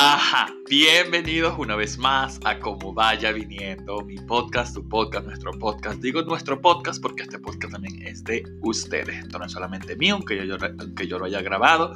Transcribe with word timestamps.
Ajá, 0.00 0.54
bienvenidos 0.70 1.58
una 1.58 1.74
vez 1.74 1.98
más 1.98 2.38
a 2.44 2.60
Como 2.60 2.94
Vaya 2.94 3.32
Viniendo, 3.32 4.00
mi 4.02 4.14
podcast, 4.16 4.72
tu 4.76 4.88
podcast, 4.88 5.26
nuestro 5.26 5.50
podcast. 5.58 6.00
Digo 6.00 6.22
nuestro 6.22 6.60
podcast 6.60 7.02
porque 7.02 7.24
este 7.24 7.40
podcast 7.40 7.72
también 7.72 8.06
es 8.06 8.22
de 8.22 8.44
ustedes. 8.60 9.24
Esto 9.24 9.40
no 9.40 9.46
es 9.46 9.50
solamente 9.50 9.96
mío, 9.96 10.14
aunque 10.14 10.46
yo, 10.46 10.56
aunque 10.78 11.08
yo 11.08 11.18
lo 11.18 11.24
haya 11.24 11.42
grabado 11.42 11.94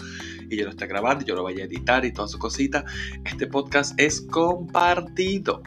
y 0.50 0.56
yo 0.56 0.64
lo 0.64 0.70
esté 0.70 0.88
grabando 0.88 1.22
y 1.22 1.28
yo 1.28 1.36
lo 1.36 1.44
vaya 1.44 1.62
a 1.62 1.66
editar 1.68 2.04
y 2.04 2.12
toda 2.12 2.26
su 2.26 2.40
cosita. 2.40 2.84
Este 3.24 3.46
podcast 3.46 3.94
es 4.00 4.20
compartido. 4.20 5.62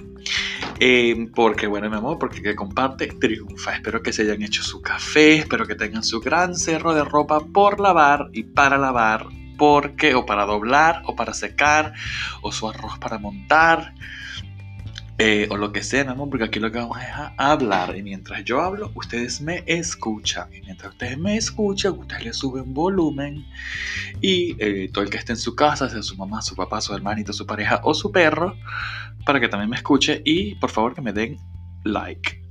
Eh, 0.82 1.30
porque, 1.34 1.68
bueno, 1.68 1.90
mi 1.90 1.96
amor, 1.96 2.20
porque 2.20 2.42
que 2.42 2.54
comparte 2.54 3.08
triunfa. 3.08 3.76
Espero 3.76 4.04
que 4.04 4.12
se 4.12 4.24
hayan 4.24 4.42
hecho 4.42 4.62
su 4.62 4.82
café, 4.82 5.38
espero 5.38 5.66
que 5.66 5.76
tengan 5.76 6.04
su 6.04 6.20
gran 6.20 6.54
cerro 6.54 6.94
de 6.94 7.06
ropa 7.06 7.40
por 7.40 7.80
lavar 7.80 8.28
y 8.34 8.44
para 8.44 8.78
lavar 8.78 9.26
porque 9.58 10.16
o 10.16 10.26
para 10.26 10.46
doblar 10.46 11.02
o 11.06 11.16
para 11.16 11.34
secar 11.34 11.94
o 12.42 12.52
su 12.52 12.70
arroz 12.70 12.98
para 13.00 13.18
montar 13.18 13.94
eh, 15.18 15.48
o 15.50 15.56
lo 15.56 15.72
que 15.72 15.82
sea, 15.82 16.04
mi 16.14 16.30
porque 16.30 16.44
aquí 16.44 16.60
lo 16.60 16.72
que 16.72 16.80
vamos 16.80 16.98
a 16.98 17.34
hablar. 17.38 17.96
Y 17.96 18.04
mientras 18.04 18.44
yo 18.44 18.62
hablo, 18.62 18.92
ustedes 18.96 19.40
me 19.40 19.64
escuchan. 19.66 20.54
Y 20.54 20.62
mientras 20.62 20.92
ustedes 20.92 21.18
me 21.18 21.38
escuchan, 21.38 21.94
ustedes 21.94 22.26
le 22.26 22.34
suben 22.34 22.74
volumen. 22.74 23.46
Y 24.22 24.58
eh, 24.60 24.90
todo 24.92 25.06
el 25.06 25.10
que 25.10 25.18
esté 25.18 25.32
en 25.32 25.38
su 25.38 25.56
casa, 25.56 25.90
sea 25.90 26.04
su 26.04 26.18
mamá, 26.18 26.42
su 26.42 26.56
papá, 26.56 26.82
su 26.82 26.94
hermanito, 26.94 27.32
su 27.32 27.46
pareja 27.46 27.80
o 27.84 27.94
su 27.94 28.12
perro, 28.12 28.58
para 29.26 29.40
que 29.40 29.48
también 29.48 29.70
me 29.70 29.78
escuche. 29.78 30.22
Y 30.26 30.56
por 30.56 30.70
favor 30.70 30.94
que 30.94 31.02
me 31.02 31.14
den 31.14 31.38
like. 31.86 32.45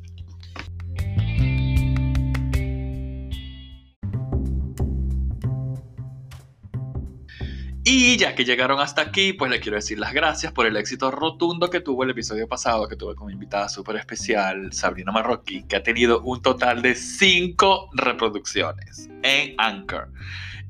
Y 8.15 8.17
ya 8.17 8.37
que 8.37 8.45
llegaron 8.45 8.79
hasta 8.79 9.03
aquí, 9.03 9.33
pues 9.33 9.51
le 9.51 9.59
quiero 9.59 9.75
decir 9.75 9.99
las 9.99 10.15
gracias 10.15 10.53
por 10.53 10.67
el 10.67 10.77
éxito 10.77 11.11
rotundo 11.11 11.69
que 11.69 11.81
tuvo 11.81 12.05
el 12.05 12.11
episodio 12.11 12.47
pasado, 12.47 12.87
que 12.87 12.95
tuve 12.95 13.17
como 13.17 13.29
invitada 13.29 13.69
súper 13.69 13.97
especial, 13.97 14.73
Sabrina 14.73 15.11
Marroquí, 15.11 15.65
que 15.65 15.75
ha 15.75 15.83
tenido 15.83 16.21
un 16.21 16.41
total 16.41 16.81
de 16.81 16.95
5 16.95 17.91
reproducciones 17.93 19.11
en 19.25 19.57
Anchor. 19.59 20.13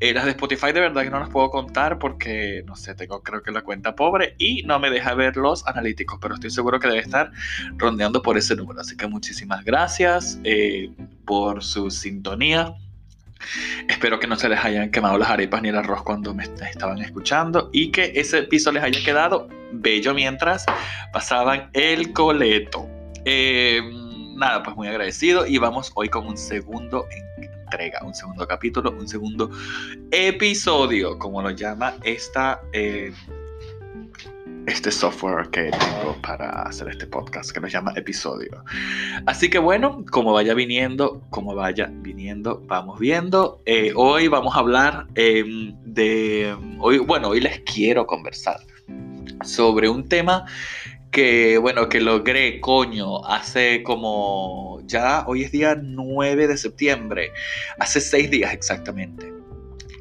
Eh, 0.00 0.14
las 0.14 0.24
de 0.24 0.30
Spotify 0.30 0.72
de 0.72 0.80
verdad 0.80 1.02
que 1.02 1.10
no 1.10 1.20
las 1.20 1.28
puedo 1.28 1.50
contar 1.50 1.98
porque, 1.98 2.64
no 2.66 2.76
sé, 2.76 2.94
tengo 2.94 3.22
creo 3.22 3.42
que 3.42 3.52
la 3.52 3.60
cuenta 3.60 3.94
pobre 3.94 4.36
y 4.38 4.62
no 4.62 4.78
me 4.78 4.88
deja 4.88 5.12
ver 5.12 5.36
los 5.36 5.66
analíticos, 5.66 6.18
pero 6.22 6.36
estoy 6.36 6.50
seguro 6.50 6.80
que 6.80 6.88
debe 6.88 7.00
estar 7.00 7.30
rondeando 7.76 8.22
por 8.22 8.38
ese 8.38 8.56
número. 8.56 8.80
Así 8.80 8.96
que 8.96 9.06
muchísimas 9.06 9.66
gracias 9.66 10.40
eh, 10.44 10.90
por 11.26 11.62
su 11.62 11.90
sintonía 11.90 12.74
Espero 13.88 14.18
que 14.18 14.26
no 14.26 14.36
se 14.36 14.48
les 14.48 14.64
hayan 14.64 14.90
quemado 14.90 15.18
las 15.18 15.30
arepas 15.30 15.62
ni 15.62 15.68
el 15.68 15.76
arroz 15.76 16.02
cuando 16.02 16.34
me 16.34 16.44
estaban 16.44 16.98
escuchando 16.98 17.70
y 17.72 17.90
que 17.90 18.12
ese 18.14 18.42
piso 18.44 18.72
les 18.72 18.82
haya 18.82 19.02
quedado 19.04 19.48
bello 19.72 20.14
mientras 20.14 20.64
pasaban 21.12 21.70
el 21.72 22.12
coleto. 22.12 22.88
Em, 23.24 24.36
nada, 24.36 24.62
pues 24.62 24.76
muy 24.76 24.88
agradecido 24.88 25.46
y 25.46 25.58
vamos 25.58 25.92
hoy 25.94 26.08
con 26.08 26.26
un 26.26 26.36
segundo 26.36 27.06
entrega, 27.36 28.00
un 28.04 28.14
segundo 28.14 28.46
capítulo, 28.46 28.90
un 28.90 29.08
segundo 29.08 29.50
episodio, 30.10 31.18
como 31.18 31.42
lo 31.42 31.50
llama 31.50 31.94
esta... 32.02 32.60
Eh, 32.72 33.12
este 34.66 34.90
software 34.90 35.50
que 35.50 35.70
tengo 35.70 36.16
para 36.22 36.62
hacer 36.62 36.88
este 36.88 37.06
podcast 37.06 37.50
que 37.52 37.60
nos 37.60 37.72
llama 37.72 37.92
episodio. 37.96 38.64
Así 39.26 39.50
que 39.50 39.58
bueno, 39.58 40.04
como 40.10 40.32
vaya 40.32 40.54
viniendo, 40.54 41.22
como 41.30 41.54
vaya 41.54 41.90
viniendo, 41.90 42.62
vamos 42.66 42.98
viendo. 42.98 43.60
Eh, 43.66 43.92
hoy 43.94 44.28
vamos 44.28 44.56
a 44.56 44.60
hablar 44.60 45.06
em, 45.14 45.74
de, 45.84 46.56
hoy, 46.78 46.98
bueno, 46.98 47.28
hoy 47.28 47.40
les 47.40 47.60
quiero 47.60 48.06
conversar 48.06 48.60
sobre 49.44 49.88
un 49.88 50.08
tema 50.08 50.46
que, 51.10 51.58
bueno, 51.58 51.88
que 51.88 52.00
logré, 52.00 52.60
coño, 52.60 53.24
hace 53.24 53.82
como, 53.82 54.80
ya 54.86 55.24
hoy 55.26 55.44
es 55.44 55.52
día 55.52 55.76
9 55.80 56.48
de 56.48 56.56
septiembre, 56.56 57.32
hace 57.78 58.00
seis 58.00 58.30
días 58.30 58.52
exactamente 58.52 59.33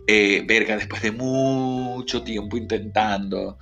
eh, 0.06 0.44
verga, 0.46 0.75
después 0.75 1.02
de 1.02 1.12
mucho 1.12 2.24
tiempo 2.24 2.58
intentando 2.58 3.58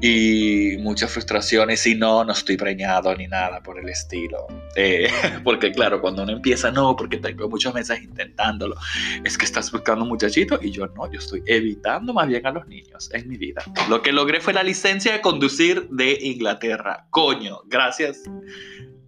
y 0.00 0.76
muchas 0.80 1.12
frustraciones 1.12 1.86
y 1.86 1.94
no, 1.94 2.24
no 2.24 2.32
estoy 2.32 2.56
preñado 2.56 3.14
ni 3.14 3.26
nada 3.26 3.62
por 3.62 3.78
el 3.78 3.88
estilo. 3.88 4.46
Eh, 4.76 5.08
porque 5.44 5.72
claro, 5.72 6.00
cuando 6.00 6.22
uno 6.22 6.32
empieza, 6.32 6.70
no, 6.70 6.96
porque 6.96 7.18
tengo 7.18 7.48
muchos 7.48 7.74
meses 7.74 8.02
intentándolo, 8.02 8.76
es 9.24 9.36
que 9.36 9.44
estás 9.44 9.70
buscando 9.70 10.04
un 10.04 10.08
muchachito 10.08 10.58
y 10.62 10.70
yo 10.70 10.86
no, 10.86 11.10
yo 11.12 11.18
estoy 11.18 11.42
evitando 11.46 12.14
más 12.14 12.28
bien 12.28 12.46
a 12.46 12.52
los 12.52 12.66
niños 12.66 13.10
en 13.12 13.28
mi 13.28 13.36
vida. 13.36 13.62
Lo 13.88 14.00
que 14.02 14.12
logré 14.12 14.40
fue 14.40 14.54
la 14.54 14.62
licencia 14.62 15.12
de 15.12 15.20
conducir 15.20 15.88
de 15.90 16.18
Inglaterra. 16.22 17.06
Coño, 17.10 17.60
gracias, 17.66 18.22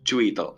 Chuito 0.05 0.55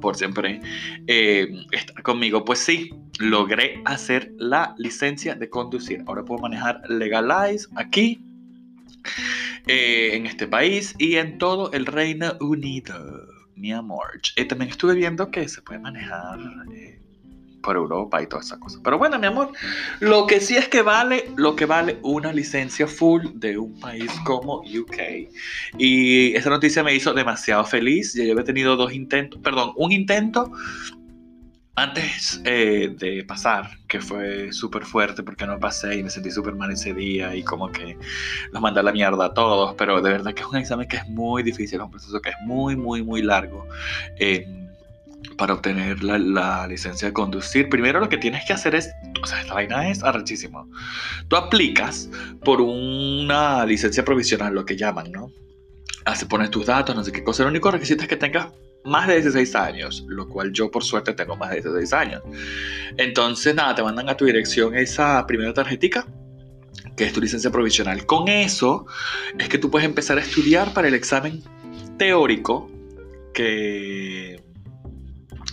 por 0.00 0.16
siempre 0.16 0.60
eh, 1.06 1.48
estar 1.72 2.02
conmigo. 2.02 2.44
Pues 2.44 2.58
sí, 2.58 2.90
logré 3.18 3.82
hacer 3.84 4.32
la 4.38 4.74
licencia 4.78 5.34
de 5.34 5.48
conducir. 5.50 6.02
Ahora 6.06 6.24
puedo 6.24 6.40
manejar 6.42 6.82
Legalize 6.88 7.66
aquí, 7.76 8.22
eh, 9.66 10.16
en 10.16 10.26
este 10.26 10.46
país 10.46 10.94
y 10.98 11.16
en 11.16 11.38
todo 11.38 11.70
el 11.72 11.86
Reino 11.86 12.32
Unido, 12.40 13.28
mi 13.54 13.72
amor. 13.72 14.20
Eh, 14.36 14.44
también 14.44 14.70
estuve 14.70 14.94
viendo 14.94 15.30
que 15.30 15.48
se 15.48 15.60
puede 15.62 15.80
manejar 15.80 16.38
por 17.68 17.76
Europa 17.76 18.22
y 18.22 18.26
toda 18.26 18.40
esa 18.40 18.58
cosa. 18.58 18.80
Pero 18.82 18.96
bueno, 18.96 19.18
mi 19.18 19.26
amor, 19.26 19.52
lo 20.00 20.26
que 20.26 20.40
sí 20.40 20.56
es 20.56 20.68
que 20.68 20.80
vale 20.80 21.30
lo 21.36 21.54
que 21.54 21.66
vale 21.66 21.98
una 22.00 22.32
licencia 22.32 22.86
full 22.86 23.26
de 23.34 23.58
un 23.58 23.78
país 23.78 24.10
como 24.24 24.62
UK. 24.62 25.28
Y 25.76 26.34
esa 26.34 26.48
noticia 26.48 26.82
me 26.82 26.94
hizo 26.94 27.12
demasiado 27.12 27.66
feliz. 27.66 28.14
Ya 28.14 28.24
yo 28.24 28.32
había 28.32 28.44
tenido 28.44 28.74
dos 28.74 28.94
intentos, 28.94 29.38
perdón, 29.42 29.74
un 29.76 29.92
intento 29.92 30.50
antes 31.74 32.40
eh, 32.46 32.94
de 32.98 33.22
pasar, 33.24 33.68
que 33.86 34.00
fue 34.00 34.50
súper 34.50 34.86
fuerte 34.86 35.22
porque 35.22 35.46
no 35.46 35.60
pasé 35.60 35.96
y 35.96 36.02
me 36.02 36.08
sentí 36.08 36.30
súper 36.30 36.54
mal 36.54 36.72
ese 36.72 36.94
día 36.94 37.36
y 37.36 37.42
como 37.42 37.70
que 37.70 37.98
los 38.50 38.62
mandé 38.62 38.80
a 38.80 38.82
la 38.82 38.92
mierda 38.92 39.26
a 39.26 39.34
todos, 39.34 39.74
pero 39.76 40.00
de 40.00 40.12
verdad 40.12 40.32
que 40.32 40.40
es 40.40 40.48
un 40.48 40.56
examen 40.56 40.88
que 40.88 40.96
es 40.96 41.06
muy 41.10 41.42
difícil, 41.42 41.80
es 41.80 41.84
un 41.84 41.90
proceso 41.90 42.18
que 42.22 42.30
es 42.30 42.36
muy, 42.46 42.76
muy, 42.76 43.02
muy 43.02 43.20
largo. 43.20 43.66
Eh, 44.18 44.67
para 45.36 45.54
obtener 45.54 46.02
la, 46.02 46.66
licencia 46.66 47.08
de 47.08 47.14
conducir, 47.14 47.68
primero 47.68 48.00
lo 48.00 48.08
que 48.08 48.18
tienes 48.18 48.44
que 48.46 48.52
hacer 48.52 48.74
es, 48.74 48.90
o 49.22 49.26
sea, 49.26 49.40
esta 49.40 49.54
vaina 49.54 49.88
es 49.88 50.02
arrechísimo. 50.02 50.68
Tú 51.28 51.36
aplicas 51.36 52.10
por 52.44 52.60
una 52.60 53.64
licencia 53.64 54.04
provisional, 54.04 54.54
lo 54.54 54.64
que 54.64 54.76
llaman, 54.76 55.12
¿no? 55.12 55.32
Así 56.04 56.24
pones 56.24 56.50
tus 56.50 56.66
datos, 56.66 56.94
no 56.96 57.04
sé 57.04 57.12
qué 57.12 57.22
cosa. 57.22 57.42
El 57.42 57.50
único 57.50 57.70
requisito 57.70 58.02
es 58.02 58.08
que 58.08 58.16
tengas 58.16 58.48
más 58.84 59.06
de 59.06 59.14
16 59.14 59.54
años, 59.54 60.04
lo 60.08 60.28
cual 60.28 60.52
yo 60.52 60.70
por 60.70 60.82
suerte 60.82 61.12
tengo 61.12 61.36
más 61.36 61.50
de 61.50 61.56
16 61.56 61.92
años. 61.92 62.22
Entonces, 62.96 63.54
nada, 63.54 63.74
te 63.74 63.82
mandan 63.82 64.08
a 64.08 64.16
tu 64.16 64.24
dirección 64.24 64.74
esa 64.74 65.26
primera 65.26 65.52
tarjetita 65.52 66.06
que 66.96 67.04
es 67.04 67.12
tu 67.12 67.20
licencia 67.20 67.50
provisional. 67.50 68.04
Con 68.06 68.28
eso 68.28 68.86
es 69.38 69.48
que 69.48 69.58
tú 69.58 69.70
puedes 69.70 69.86
empezar 69.86 70.18
a 70.18 70.20
estudiar 70.20 70.72
para 70.74 70.88
el 70.88 70.94
examen 70.94 71.42
teórico 71.96 72.70
que 73.32 74.42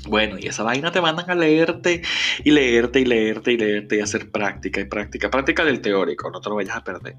bueno, 0.07 0.37
y 0.39 0.47
esa 0.47 0.63
vaina 0.63 0.91
te 0.91 1.01
mandan 1.01 1.29
a 1.29 1.35
leerte 1.35 2.01
y 2.43 2.51
leerte 2.51 2.99
y 2.99 3.05
leerte 3.05 3.51
y 3.53 3.57
leerte 3.57 3.97
y 3.97 3.99
hacer 3.99 4.31
práctica 4.31 4.81
y 4.81 4.85
práctica. 4.85 5.29
Práctica 5.29 5.63
del 5.63 5.81
teórico, 5.81 6.29
no 6.29 6.39
te 6.41 6.49
lo 6.49 6.55
vayas 6.55 6.75
a 6.75 6.83
perder. 6.83 7.15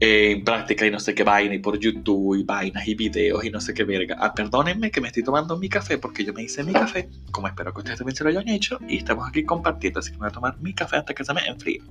Eh, 0.00 0.42
práctica 0.44 0.86
y 0.86 0.90
no 0.90 1.00
sé 1.00 1.14
qué 1.14 1.24
vaina 1.24 1.54
y 1.54 1.58
por 1.58 1.78
YouTube 1.78 2.36
y 2.38 2.42
vainas 2.44 2.86
y 2.86 2.94
videos 2.94 3.44
y 3.44 3.50
no 3.50 3.60
sé 3.60 3.74
qué 3.74 3.84
verga. 3.84 4.16
Ah, 4.18 4.34
perdónenme 4.34 4.90
que 4.90 5.00
me 5.00 5.08
estoy 5.08 5.24
tomando 5.24 5.56
mi 5.58 5.68
café 5.68 5.98
porque 5.98 6.24
yo 6.24 6.32
me 6.32 6.42
hice 6.42 6.62
mi 6.62 6.72
café, 6.72 7.08
como 7.30 7.48
espero 7.48 7.72
que 7.72 7.78
ustedes 7.78 7.98
también 7.98 8.16
se 8.16 8.24
lo 8.24 8.30
hayan 8.30 8.48
hecho, 8.48 8.78
y 8.88 8.98
estamos 8.98 9.28
aquí 9.28 9.44
compartiendo, 9.44 10.00
así 10.00 10.10
que 10.10 10.16
me 10.16 10.20
voy 10.20 10.28
a 10.28 10.32
tomar 10.32 10.58
mi 10.60 10.74
café 10.74 10.96
hasta 10.96 11.14
que 11.14 11.24
se 11.24 11.34
me 11.34 11.40
enfríe. 11.46 11.82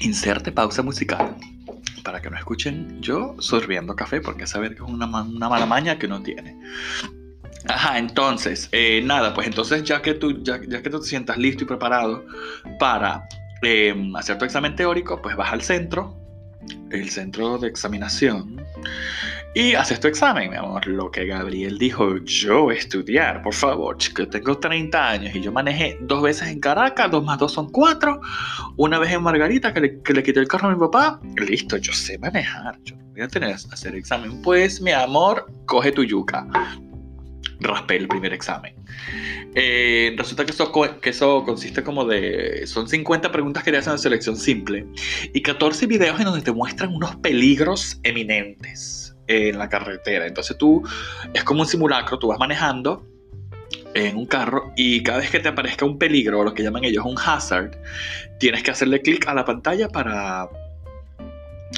Inserte 0.00 0.52
pausa 0.52 0.82
musical 0.82 1.34
para 2.06 2.22
que 2.22 2.30
no 2.30 2.36
escuchen 2.36 3.02
yo 3.02 3.34
sorbiendo 3.40 3.96
café, 3.96 4.20
porque 4.20 4.46
saber 4.46 4.76
que 4.76 4.84
es 4.84 4.88
una, 4.88 5.06
una 5.06 5.48
mala 5.48 5.66
maña 5.66 5.98
que 5.98 6.06
no 6.06 6.22
tiene. 6.22 6.56
Ajá, 7.66 7.98
entonces, 7.98 8.68
eh, 8.70 9.02
nada, 9.04 9.34
pues 9.34 9.48
entonces 9.48 9.82
ya 9.82 10.00
que, 10.00 10.14
tú, 10.14 10.40
ya, 10.44 10.60
ya, 10.68 10.82
que 10.82 10.88
tú 10.88 11.00
te 11.00 11.06
sientas 11.06 11.36
listo 11.36 11.64
y 11.64 11.66
preparado 11.66 12.24
para 12.78 13.26
em, 13.62 14.14
hacer 14.14 14.38
tu 14.38 14.44
examen 14.44 14.76
teórico, 14.76 15.20
pues 15.20 15.34
vas 15.34 15.52
al 15.52 15.62
centro, 15.62 16.16
el 16.92 17.10
centro 17.10 17.58
de 17.58 17.66
examinación, 17.66 18.64
y 19.56 19.74
haces 19.74 19.98
tu 20.00 20.08
examen, 20.08 20.50
mi 20.50 20.56
amor. 20.56 20.86
Lo 20.86 21.10
que 21.10 21.24
Gabriel 21.24 21.78
dijo, 21.78 22.18
yo 22.18 22.70
estudiar, 22.70 23.40
por 23.40 23.54
favor, 23.54 23.96
chico, 23.96 24.28
tengo 24.28 24.58
30 24.58 25.08
años 25.08 25.34
y 25.34 25.40
yo 25.40 25.50
manejé 25.50 25.96
dos 26.02 26.20
veces 26.20 26.48
en 26.48 26.60
Caracas, 26.60 27.10
dos 27.10 27.24
más 27.24 27.38
dos 27.38 27.52
son 27.54 27.70
cuatro, 27.70 28.20
una 28.76 28.98
vez 28.98 29.12
en 29.12 29.22
Margarita 29.22 29.72
que 29.72 29.80
le, 29.80 30.02
que 30.02 30.12
le 30.12 30.22
quité 30.22 30.40
el 30.40 30.48
carro 30.48 30.68
a 30.68 30.74
mi 30.74 30.78
papá, 30.78 31.18
listo, 31.36 31.78
yo 31.78 31.94
sé 31.94 32.18
manejar, 32.18 32.78
yo 32.84 32.96
voy 33.12 33.22
a 33.22 33.28
tener 33.28 33.48
que 33.48 33.54
hacer 33.72 33.94
examen. 33.94 34.42
Pues, 34.42 34.82
mi 34.82 34.92
amor, 34.92 35.50
coge 35.64 35.90
tu 35.90 36.04
yuca. 36.04 36.46
raspé 37.60 37.96
el 37.96 38.08
primer 38.08 38.34
examen. 38.34 38.74
Eh, 39.54 40.14
resulta 40.18 40.44
que 40.44 40.50
eso, 40.50 40.70
que 41.00 41.08
eso 41.08 41.44
consiste 41.44 41.82
como 41.82 42.04
de... 42.04 42.66
Son 42.66 42.86
50 42.86 43.32
preguntas 43.32 43.64
que 43.64 43.70
te 43.70 43.78
hacen 43.78 43.94
de 43.94 43.98
selección 44.00 44.36
simple 44.36 44.86
y 45.32 45.40
14 45.40 45.86
videos 45.86 46.18
en 46.20 46.26
donde 46.26 46.42
te 46.42 46.52
muestran 46.52 46.94
unos 46.94 47.16
peligros 47.16 47.98
eminentes 48.02 49.05
en 49.26 49.58
la 49.58 49.68
carretera. 49.68 50.26
Entonces 50.26 50.56
tú, 50.56 50.82
es 51.34 51.44
como 51.44 51.62
un 51.62 51.66
simulacro, 51.66 52.18
tú 52.18 52.28
vas 52.28 52.38
manejando 52.38 53.06
en 53.94 54.16
un 54.16 54.26
carro 54.26 54.72
y 54.76 55.02
cada 55.02 55.18
vez 55.18 55.30
que 55.30 55.40
te 55.40 55.48
aparezca 55.48 55.84
un 55.84 55.98
peligro, 55.98 56.44
lo 56.44 56.54
que 56.54 56.62
llaman 56.62 56.84
ellos 56.84 57.04
un 57.04 57.18
hazard, 57.18 57.76
tienes 58.38 58.62
que 58.62 58.70
hacerle 58.70 59.00
clic 59.00 59.26
a 59.26 59.34
la 59.34 59.44
pantalla 59.44 59.88
para... 59.88 60.48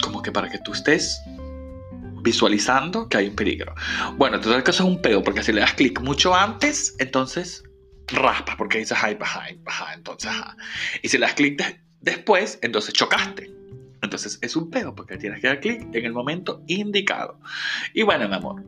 como 0.02 0.22
que 0.22 0.32
para 0.32 0.48
que 0.48 0.58
tú 0.58 0.72
estés 0.72 1.20
visualizando 2.22 3.08
que 3.08 3.18
hay 3.18 3.28
un 3.28 3.36
peligro. 3.36 3.74
Bueno, 4.16 4.36
entonces 4.36 4.58
el 4.58 4.64
caso 4.64 4.82
es 4.82 4.88
un 4.88 5.00
pedo, 5.00 5.22
porque 5.22 5.42
si 5.42 5.52
le 5.52 5.60
das 5.60 5.74
clic 5.74 6.00
mucho 6.00 6.34
antes, 6.34 6.96
entonces 6.98 7.62
raspas, 8.08 8.56
porque 8.56 8.78
dices 8.78 8.98
hi 8.98 9.14
behind, 9.14 9.64
behind, 9.64 9.98
entonces 9.98 10.32
Y 11.02 11.08
si 11.08 11.18
le 11.18 11.26
das 11.26 11.34
clic 11.34 11.62
después, 12.00 12.58
entonces 12.62 12.94
chocaste. 12.94 13.57
Entonces 14.02 14.38
es 14.42 14.56
un 14.56 14.70
pedo, 14.70 14.94
porque 14.94 15.16
tienes 15.16 15.40
que 15.40 15.48
dar 15.48 15.60
clic 15.60 15.82
en 15.92 16.04
el 16.04 16.12
momento 16.12 16.62
indicado. 16.66 17.38
Y 17.94 18.02
bueno, 18.02 18.28
mi 18.28 18.34
amor, 18.34 18.62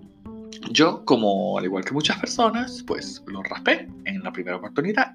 yo, 0.71 1.05
como 1.05 1.59
al 1.59 1.65
igual 1.65 1.85
que 1.85 1.93
muchas 1.93 2.19
personas, 2.19 2.83
pues 2.87 3.23
lo 3.27 3.43
raspé 3.43 3.89
en 4.05 4.23
la 4.23 4.33
primera 4.33 4.57
oportunidad. 4.57 5.13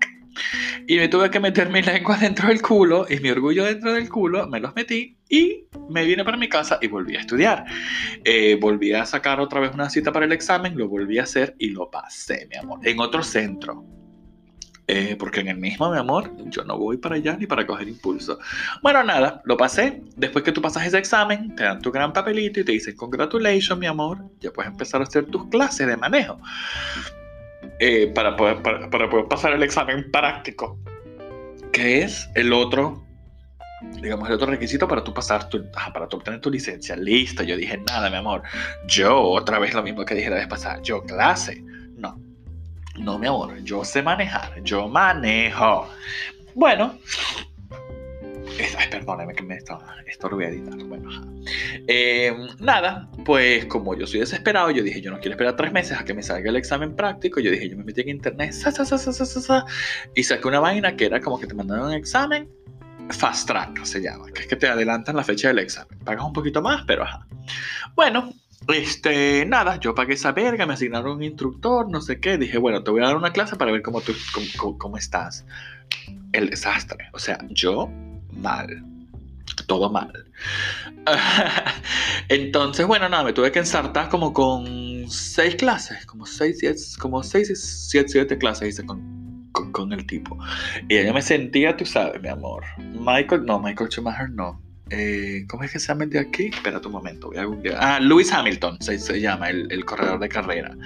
Y 0.88 0.98
me 0.98 1.08
tuve 1.08 1.30
que 1.30 1.40
meter 1.40 1.70
mi 1.70 1.82
lengua 1.82 2.18
dentro 2.22 2.48
del 2.48 2.62
culo 2.62 3.06
y 3.10 3.20
mi 3.20 3.30
orgullo 3.30 3.66
dentro 3.66 3.94
del 3.94 4.10
culo, 4.10 4.48
me 4.48 4.60
los 4.60 4.76
metí 4.76 5.18
y 5.30 5.66
me 5.90 6.06
vine 6.06 6.24
para 6.24 6.38
mi 6.38 6.50
casa 6.50 6.78
y 6.82 6.88
volví 6.88 7.16
a 7.16 7.22
estudiar. 7.22 7.66
Eh, 8.24 8.58
volví 8.60 8.94
a 8.94 9.06
sacar 9.06 9.40
otra 9.40 9.60
vez 9.60 9.74
una 9.74 9.90
cita 9.90 10.12
para 10.12 10.26
el 10.26 10.32
examen, 10.32 10.78
lo 10.78 10.88
volví 10.88 11.20
a 11.20 11.24
hacer 11.24 11.56
y 11.60 11.70
lo 11.70 11.90
pasé, 11.90 12.48
mi 12.50 12.58
amor, 12.58 12.80
en 12.84 13.00
otro 13.00 13.24
centro. 13.24 13.86
Eh, 14.88 15.16
porque 15.18 15.40
en 15.40 15.48
el 15.48 15.58
mismo, 15.58 15.92
mi 15.92 15.98
amor, 15.98 16.32
yo 16.46 16.64
no 16.64 16.78
voy 16.78 16.98
para 16.98 17.16
allá 17.16 17.36
ni 17.36 17.48
para 17.48 17.66
coger 17.66 17.88
impulso. 17.88 18.38
Bueno, 18.84 19.04
nada, 19.04 19.42
lo 19.46 19.58
pasé. 19.58 20.04
Después 20.16 20.44
que 20.44 20.52
tú 20.52 20.62
pasas 20.62 20.86
ese 20.86 21.00
examen, 21.00 21.56
te 21.56 21.64
dan 21.64 21.82
tu 21.82 21.92
gran 21.92 22.14
papelito 22.14 22.60
y 22.60 22.64
te 22.64 22.72
dicen, 22.74 22.96
congratulations, 22.96 23.80
mi 23.80 23.88
amor, 23.88 24.20
ya 24.40 24.52
puedes 24.52 24.72
empezar 24.72 25.02
a 25.02 25.06
hacer 25.06 25.26
tus 25.26 25.48
clases 25.50 25.88
de 25.88 25.98
manejo. 25.98 26.40
Eh, 27.80 28.12
para, 28.14 28.36
poder, 28.36 28.62
para, 28.62 29.10
poder 29.10 29.28
pasar 29.28 29.54
el 29.54 29.64
examen 29.64 30.12
práctico, 30.12 30.78
que 31.72 32.04
es 32.04 32.30
el 32.36 32.54
otro 32.54 33.02
digamos, 34.02 34.28
el 34.30 34.36
otro 34.36 34.48
requisito 34.48 34.88
para 34.88 35.04
tú 35.04 35.14
pasar 35.14 35.48
tu, 35.50 35.64
para 35.72 36.08
tú 36.08 36.18
obtener 36.18 36.40
tu 36.42 36.50
licencia. 36.50 36.96
Listo, 36.96 37.44
yo 37.44 37.58
dije, 37.58 37.78
nada, 37.88 38.10
mi 38.10 38.16
amor. 38.16 38.44
Yo, 38.88 39.20
otra 39.20 39.60
vez 39.60 39.74
lo 39.74 39.84
mismo 39.84 40.06
que 40.06 40.16
dije 40.16 40.30
la 40.30 40.38
vez 40.38 40.48
pasada, 40.48 40.82
yo 40.82 41.04
clase. 41.04 41.64
No, 42.98 43.20
mi 43.20 43.28
amor, 43.28 43.62
yo 43.64 43.84
sé 43.84 44.02
manejar, 44.02 44.62
yo 44.64 44.88
manejo. 44.88 45.88
Bueno, 46.54 46.98
perdóneme 48.90 49.34
que 49.34 49.44
me 49.44 49.56
esto, 49.56 49.78
esto 50.08 50.30
lo 50.30 50.38
voy 50.38 50.46
a 50.46 50.50
editar. 50.50 50.78
Bueno, 50.84 51.10
em, 51.88 52.48
nada, 52.60 53.10
pues 53.26 53.66
como 53.66 53.96
yo 53.96 54.08
soy 54.08 54.22
desesperado, 54.22 54.72
yo 54.72 54.84
dije, 54.84 55.02
yo 55.02 55.12
no 55.12 55.20
quiero 55.20 55.34
esperar 55.34 55.56
tres 55.56 55.72
meses 55.72 56.00
a 56.00 56.06
que 56.06 56.14
me 56.14 56.24
salga 56.24 56.50
el 56.50 56.56
examen 56.56 56.96
práctico. 56.96 57.40
Yo 57.40 57.52
dije, 57.52 57.70
yo 57.70 57.78
me 57.78 57.84
metí 57.84 58.02
en 58.02 58.10
internet 58.10 58.54
y 60.16 60.24
saqué 60.24 60.48
una 60.48 60.60
vaina 60.60 60.96
que 60.96 61.06
era 61.06 61.20
como 61.20 61.40
que 61.40 61.48
te 61.48 61.54
mandaron 61.54 61.88
un 61.88 61.94
examen 61.94 62.50
fast 63.12 63.48
track, 63.48 63.84
se 63.84 64.02
llama, 64.02 64.26
que 64.34 64.42
es 64.42 64.48
que 64.48 64.56
te 64.56 64.68
adelantan 64.68 65.16
la 65.16 65.24
fecha 65.24 65.50
del 65.50 65.60
examen. 65.60 66.00
Pagas 66.00 66.26
un 66.26 66.34
poquito 66.34 66.62
más, 66.62 66.84
pero 66.88 67.04
ajá. 67.04 67.28
Bueno, 67.96 68.34
este, 68.68 69.46
nada, 69.46 69.80
yo 69.80 69.94
pagué 69.94 70.14
esa 70.14 70.32
verga, 70.32 70.66
me 70.66 70.74
asignaron 70.74 71.18
un 71.18 71.24
instructor, 71.24 71.90
no 71.90 72.02
sé 72.02 72.20
qué. 72.20 72.38
Dije, 72.38 72.58
bueno, 72.58 72.84
te 72.84 72.92
voy 72.92 73.02
a 73.02 73.08
dar 73.08 73.18
una 73.18 73.32
clase 73.32 73.56
para 73.56 73.72
ver 73.72 73.82
cómo, 73.82 74.02
tú, 74.02 74.14
cómo, 74.58 74.78
cómo 74.78 74.98
estás. 74.98 75.46
El 76.32 76.50
desastre. 76.50 77.10
O 77.14 77.20
sea, 77.20 77.38
yo 77.50 77.90
mal. 78.32 78.84
Todo 79.68 79.90
mal. 79.90 80.26
Entonces, 82.30 82.86
bueno, 82.88 83.08
nada, 83.08 83.24
me 83.24 83.34
tuve 83.34 83.52
que 83.52 83.60
ensartar 83.60 84.10
como 84.10 84.34
con 84.34 85.10
seis 85.10 85.56
clases, 85.56 86.06
como 86.06 86.26
seis, 86.26 86.58
siete, 86.60 86.82
como 87.00 87.24
seis, 87.24 87.88
siete, 87.90 88.10
siete 88.10 88.38
clases 88.38 88.70
hice 88.70 88.86
con, 88.86 89.52
con, 89.52 89.94
el 89.94 90.06
tipo. 90.06 90.38
Y 90.90 90.98
ella 90.98 91.14
me 91.14 91.22
sentía, 91.22 91.78
tú 91.78 91.86
sabes, 91.86 92.22
mi 92.22 92.30
amor. 92.30 92.64
Michael, 92.78 93.46
no, 93.46 93.60
Michael 93.60 93.90
Schumacher 93.90 94.30
no. 94.30 94.65
Eh, 94.90 95.46
¿Cómo 95.48 95.64
es 95.64 95.72
que 95.72 95.80
se 95.80 95.88
llama 95.88 96.04
el 96.04 96.10
de 96.12 96.20
aquí? 96.20 96.48
Espera 96.54 96.80
un 96.84 96.92
momento, 96.92 97.30
voy 97.30 97.38
a 97.38 97.46
Ah, 97.80 98.00
Lewis 98.00 98.32
Hamilton 98.32 98.78
se, 98.82 99.20
llama, 99.20 99.50
el, 99.50 99.72
el 99.72 99.84
corredor 99.84 100.20
de 100.20 100.30
carrera. 100.30 100.78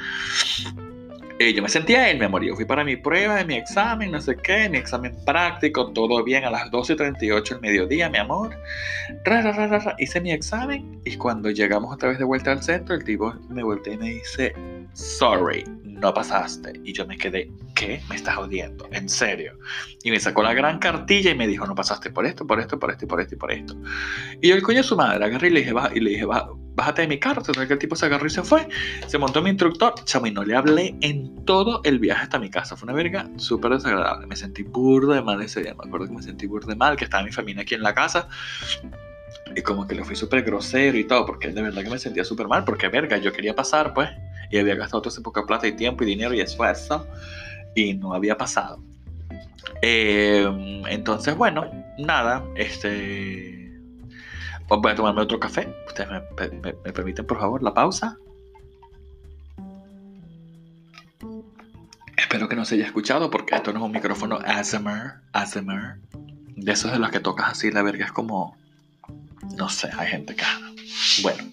Eh, 1.41 1.53
yo 1.53 1.61
me 1.61 1.69
sentía 1.69 2.09
él, 2.11 2.19
mi 2.19 2.25
amor. 2.25 2.43
Yo 2.43 2.53
fui 2.53 2.65
para 2.65 2.83
mi 2.83 2.97
prueba, 2.97 3.41
mi 3.45 3.55
examen, 3.55 4.11
no 4.11 4.19
sé 4.19 4.35
qué, 4.35 4.67
mi 4.67 4.77
examen 4.77 5.15
práctico, 5.25 5.89
todo 5.93 6.21
bien 6.21 6.43
a 6.43 6.51
las 6.51 6.69
12.38 6.69 7.53
el 7.53 7.61
mediodía, 7.61 8.09
mi 8.09 8.17
amor. 8.17 8.57
Hice 9.99 10.19
mi 10.19 10.33
examen 10.33 10.99
y 11.05 11.15
cuando 11.15 11.49
llegamos 11.49 11.93
otra 11.93 12.09
vez 12.09 12.19
de 12.19 12.25
vuelta 12.25 12.51
al 12.51 12.61
centro, 12.61 12.93
el 12.93 13.05
tipo 13.05 13.33
me 13.47 13.63
volteó 13.63 13.93
y 13.93 13.97
me 13.97 14.09
dice, 14.09 14.53
sorry, 14.91 15.63
no 15.85 16.13
pasaste. 16.13 16.73
Y 16.83 16.91
yo 16.91 17.07
me 17.07 17.17
quedé, 17.17 17.49
¿qué? 17.73 18.01
Me 18.09 18.17
estás 18.17 18.37
odiando, 18.37 18.89
en 18.91 19.07
serio. 19.07 19.57
Y 20.03 20.11
me 20.11 20.19
sacó 20.19 20.43
la 20.43 20.53
gran 20.53 20.79
cartilla 20.79 21.31
y 21.31 21.35
me 21.35 21.47
dijo, 21.47 21.65
no 21.65 21.73
pasaste 21.73 22.09
por 22.09 22.25
esto, 22.25 22.45
por 22.45 22.59
esto, 22.59 22.77
por 22.77 22.91
esto, 22.91 23.07
por 23.07 23.21
esto 23.21 23.35
y 23.35 23.37
por 23.37 23.51
esto. 23.53 23.77
Y 24.41 24.49
yo, 24.49 24.55
el 24.55 24.61
coño 24.61 24.79
de 24.79 24.83
su 24.83 24.97
madre, 24.97 25.23
agarré 25.23 25.47
y 25.47 25.51
le 25.51 25.59
dije, 25.61 25.73
y 25.93 25.99
le 26.01 26.09
dije, 26.09 26.25
bájate 26.79 27.03
de 27.03 27.07
mi 27.07 27.19
carro. 27.19 27.41
Entonces 27.41 27.67
que 27.67 27.73
el 27.73 27.79
tipo 27.79 27.95
se 27.95 28.05
agarró 28.05 28.25
y 28.25 28.29
se 28.29 28.43
fue. 28.43 28.67
Se 29.07 29.17
montó 29.17 29.41
mi 29.41 29.49
instructor, 29.49 29.93
chamo, 30.05 30.27
y 30.27 30.31
no 30.31 30.43
le 30.43 30.55
hablé 30.55 30.95
en 31.01 31.45
todo 31.45 31.81
el 31.83 31.99
viaje 31.99 32.23
hasta 32.23 32.39
mi 32.39 32.49
casa. 32.49 32.75
Fue 32.75 32.87
una 32.87 32.93
verga 32.93 33.29
súper 33.37 33.71
desagradable. 33.71 34.27
Me 34.27 34.35
sentí 34.35 34.63
burdo 34.63 35.13
de 35.13 35.21
mal 35.21 35.41
ese 35.41 35.61
día. 35.61 35.73
Me 35.75 35.85
acuerdo 35.85 36.07
que 36.07 36.13
me 36.13 36.23
sentí 36.23 36.47
burdo 36.47 36.67
de 36.67 36.75
mal, 36.75 36.95
que 36.95 37.03
estaba 37.05 37.23
mi 37.23 37.31
familia 37.31 37.63
aquí 37.63 37.75
en 37.75 37.83
la 37.83 37.93
casa. 37.93 38.27
Y 39.55 39.61
como 39.61 39.87
que 39.87 39.95
le 39.95 40.03
fui 40.03 40.15
súper 40.15 40.43
grosero 40.43 40.97
y 40.97 41.03
todo, 41.03 41.25
porque 41.25 41.49
de 41.49 41.61
verdad 41.61 41.83
que 41.83 41.89
me 41.89 41.99
sentía 41.99 42.23
súper 42.23 42.47
mal, 42.47 42.63
porque 42.63 42.87
verga, 42.87 43.17
yo 43.17 43.31
quería 43.33 43.55
pasar, 43.55 43.93
pues, 43.93 44.09
y 44.51 44.57
había 44.57 44.75
gastado 44.75 45.01
toda 45.01 45.13
esa 45.13 45.21
poca 45.21 45.45
plata 45.45 45.67
y 45.67 45.73
tiempo 45.73 46.03
y 46.03 46.07
dinero 46.07 46.33
y 46.33 46.39
esfuerzo, 46.39 47.07
y 47.75 47.93
no 47.93 48.13
había 48.13 48.37
pasado. 48.37 48.81
Em, 49.81 50.85
entonces, 50.87 51.35
bueno, 51.35 51.69
nada, 51.97 52.43
este 52.55 53.58
Voy 54.69 54.91
a 54.91 54.95
tomarme 54.95 55.21
otro 55.21 55.39
café. 55.39 55.73
¿Ustedes 55.87 56.09
me, 56.09 56.73
permiten, 56.93 57.25
por 57.25 57.39
favor, 57.39 57.63
la 57.63 57.73
pausa? 57.73 58.17
Espero 62.15 62.47
que 62.47 62.55
no 62.55 62.65
se 62.65 62.75
haya 62.75 62.85
escuchado 62.85 63.31
porque 63.31 63.55
esto 63.55 63.73
no 63.73 63.79
es 63.79 63.85
un 63.85 63.91
micrófono 63.91 64.39
ASMR, 64.45 65.21
ASMR. 65.33 65.97
De 66.55 66.71
esos 66.71 66.91
de 66.91 66.99
los 66.99 67.09
que 67.09 67.19
tocas 67.19 67.51
así, 67.51 67.71
la 67.71 67.81
verga 67.81 68.05
es 68.05 68.11
como... 68.11 68.55
No 69.57 69.69
sé, 69.69 69.89
hay 69.97 70.07
gente 70.07 70.35
que... 70.35 70.45
Bueno, 71.23 71.43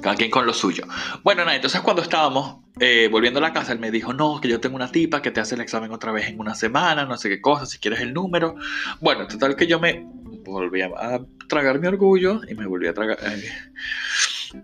cada 0.00 0.16
quien 0.16 0.30
con 0.30 0.46
lo 0.46 0.54
suyo. 0.54 0.84
Bueno, 1.22 1.44
nada, 1.44 1.54
entonces 1.54 1.80
cuando 1.82 2.02
estábamos 2.02 2.56
eh, 2.80 3.08
volviendo 3.10 3.38
a 3.38 3.42
la 3.42 3.52
casa, 3.52 3.72
él 3.72 3.78
me 3.78 3.90
dijo, 3.90 4.12
no, 4.12 4.40
que 4.40 4.48
yo 4.48 4.60
tengo 4.60 4.76
una 4.76 4.90
tipa 4.90 5.22
que 5.22 5.30
te 5.30 5.40
hace 5.40 5.54
el 5.54 5.60
examen 5.60 5.92
otra 5.92 6.10
vez 6.10 6.28
en 6.28 6.40
una 6.40 6.54
semana, 6.54 7.04
no 7.04 7.16
sé 7.18 7.28
qué 7.28 7.40
cosa, 7.40 7.66
si 7.66 7.78
quieres 7.78 8.00
el 8.00 8.12
número. 8.14 8.56
Bueno, 9.00 9.26
total 9.26 9.54
que 9.54 9.66
yo 9.66 9.78
me 9.78 10.06
volví 10.44 10.82
a, 10.82 11.20
tragar 11.48 11.78
mi 11.80 11.88
orgullo 11.88 12.40
y 12.48 12.54
me 12.54 12.66
volví 12.66 12.86
a 12.86 12.94
tragar, 12.94 13.18
eh, 13.22 14.60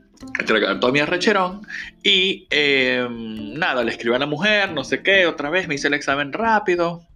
tragar 0.46 0.80
todo 0.80 0.92
mi 0.92 1.00
arrecherón. 1.00 1.66
Y 2.02 2.46
em, 2.50 3.54
nada, 3.54 3.82
le 3.82 3.90
escribí 3.90 4.14
a 4.14 4.18
la 4.18 4.26
mujer, 4.26 4.72
no 4.72 4.84
sé 4.84 5.02
qué, 5.02 5.26
otra 5.26 5.50
vez 5.50 5.68
me 5.68 5.74
hice 5.74 5.88
el 5.88 5.94
examen 5.94 6.32
rápido. 6.32 7.06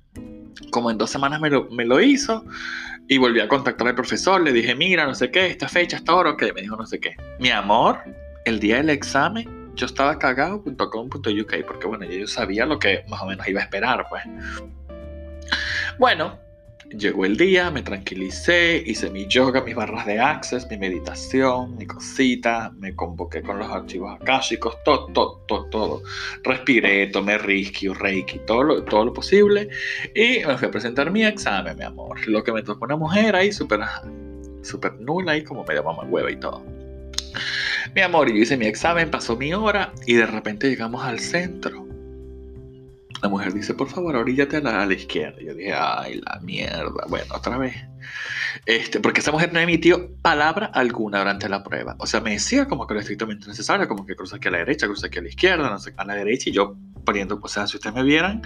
Como 0.70 0.90
en 0.90 0.98
dos 0.98 1.10
semanas 1.10 1.40
me 1.40 1.50
lo, 1.50 1.68
me 1.70 1.84
lo 1.84 2.00
hizo. 2.00 2.44
Y 3.08 3.18
volví 3.18 3.40
a 3.40 3.48
contactar 3.48 3.88
al 3.88 3.94
profesor, 3.94 4.40
le 4.40 4.52
dije, 4.52 4.74
mira, 4.74 5.04
no 5.04 5.14
sé 5.14 5.30
qué, 5.30 5.46
esta 5.46 5.68
fecha, 5.68 5.96
esta 5.96 6.14
hora, 6.14 6.36
que 6.36 6.52
me 6.52 6.60
dijo 6.60 6.76
no 6.76 6.86
sé 6.86 7.00
qué. 7.00 7.16
Mi 7.40 7.50
amor, 7.50 7.98
el 8.44 8.60
día 8.60 8.76
del 8.76 8.90
examen, 8.90 9.72
yo 9.74 9.86
estaba 9.86 10.18
cagado.com.uk, 10.18 11.54
porque 11.66 11.86
bueno, 11.86 12.04
yo 12.04 12.26
sabía 12.26 12.66
lo 12.66 12.78
que 12.78 13.04
más 13.08 13.20
o 13.22 13.26
menos 13.26 13.48
iba 13.48 13.60
a 13.60 13.64
esperar, 13.64 14.06
pues. 14.08 14.22
Bueno, 15.98 16.38
Llegó 16.90 17.24
el 17.24 17.36
día, 17.36 17.70
me 17.70 17.82
tranquilicé, 17.82 18.82
hice 18.84 19.10
mi 19.10 19.24
yoga, 19.28 19.62
mis 19.62 19.76
barras 19.76 20.06
de 20.06 20.18
access, 20.18 20.68
mi 20.68 20.76
meditación, 20.76 21.76
mi 21.76 21.86
cosita, 21.86 22.72
me 22.78 22.96
convoqué 22.96 23.42
con 23.42 23.60
los 23.60 23.70
archivos 23.70 24.20
akáshicos, 24.20 24.82
todo, 24.82 25.06
todo, 25.12 25.40
todo, 25.46 25.66
todo. 25.66 26.02
Respiré, 26.42 27.06
tomé 27.06 27.38
Reiki, 27.38 27.86
Reiki, 27.88 28.40
todo 28.40 28.64
lo, 28.64 28.82
todo 28.82 29.04
lo 29.04 29.12
posible 29.12 29.68
y 30.16 30.44
me 30.44 30.58
fui 30.58 30.66
a 30.66 30.70
presentar 30.72 31.12
mi 31.12 31.24
examen, 31.24 31.76
mi 31.78 31.84
amor. 31.84 32.26
Lo 32.26 32.42
que 32.42 32.52
me 32.52 32.64
tocó 32.64 32.86
una 32.86 32.96
mujer 32.96 33.36
ahí 33.36 33.52
súper 33.52 33.80
super 34.62 35.00
nula 35.00 35.36
y 35.36 35.44
como 35.44 35.64
medio 35.64 35.84
mamá 35.84 36.02
hueva 36.02 36.28
y 36.28 36.36
todo. 36.40 36.60
Mi 37.94 38.00
amor, 38.00 38.28
yo 38.28 38.34
hice 38.34 38.56
mi 38.56 38.66
examen, 38.66 39.12
pasó 39.12 39.36
mi 39.36 39.54
hora 39.54 39.92
y 40.06 40.14
de 40.14 40.26
repente 40.26 40.68
llegamos 40.68 41.04
al 41.04 41.20
centro 41.20 41.89
la 43.22 43.28
mujer 43.28 43.52
dice, 43.52 43.74
por 43.74 43.88
favor, 43.88 44.16
oríllate 44.16 44.56
a 44.56 44.60
la, 44.60 44.82
a 44.82 44.86
la 44.86 44.94
izquierda. 44.94 45.40
Yo 45.40 45.54
dije, 45.54 45.74
ay, 45.74 46.20
la 46.24 46.40
mierda. 46.40 47.04
Bueno, 47.08 47.34
otra 47.34 47.58
vez. 47.58 47.76
Este, 48.66 49.00
porque 49.00 49.20
esa 49.20 49.32
mujer 49.32 49.52
no 49.52 49.60
emitió 49.60 50.14
palabra 50.22 50.66
alguna 50.66 51.18
durante 51.18 51.48
la 51.48 51.62
prueba. 51.62 51.96
O 51.98 52.06
sea, 52.06 52.20
me 52.20 52.32
decía 52.32 52.66
como 52.66 52.86
que 52.86 52.94
lo 52.94 53.00
estrictamente 53.00 53.46
necesario, 53.46 53.86
como 53.88 54.06
que 54.06 54.16
cruza 54.16 54.36
aquí 54.36 54.48
a 54.48 54.52
la 54.52 54.58
derecha, 54.58 54.86
cruza 54.86 55.06
aquí 55.06 55.18
a 55.18 55.22
la 55.22 55.28
izquierda, 55.28 55.68
no 55.68 55.78
sé, 55.78 55.92
a 55.96 56.04
la 56.04 56.14
derecha, 56.14 56.50
y 56.50 56.52
yo 56.52 56.76
poniendo, 57.04 57.38
o 57.40 57.48
sea, 57.48 57.66
si 57.66 57.76
ustedes 57.76 57.94
me 57.94 58.02
vieran 58.02 58.42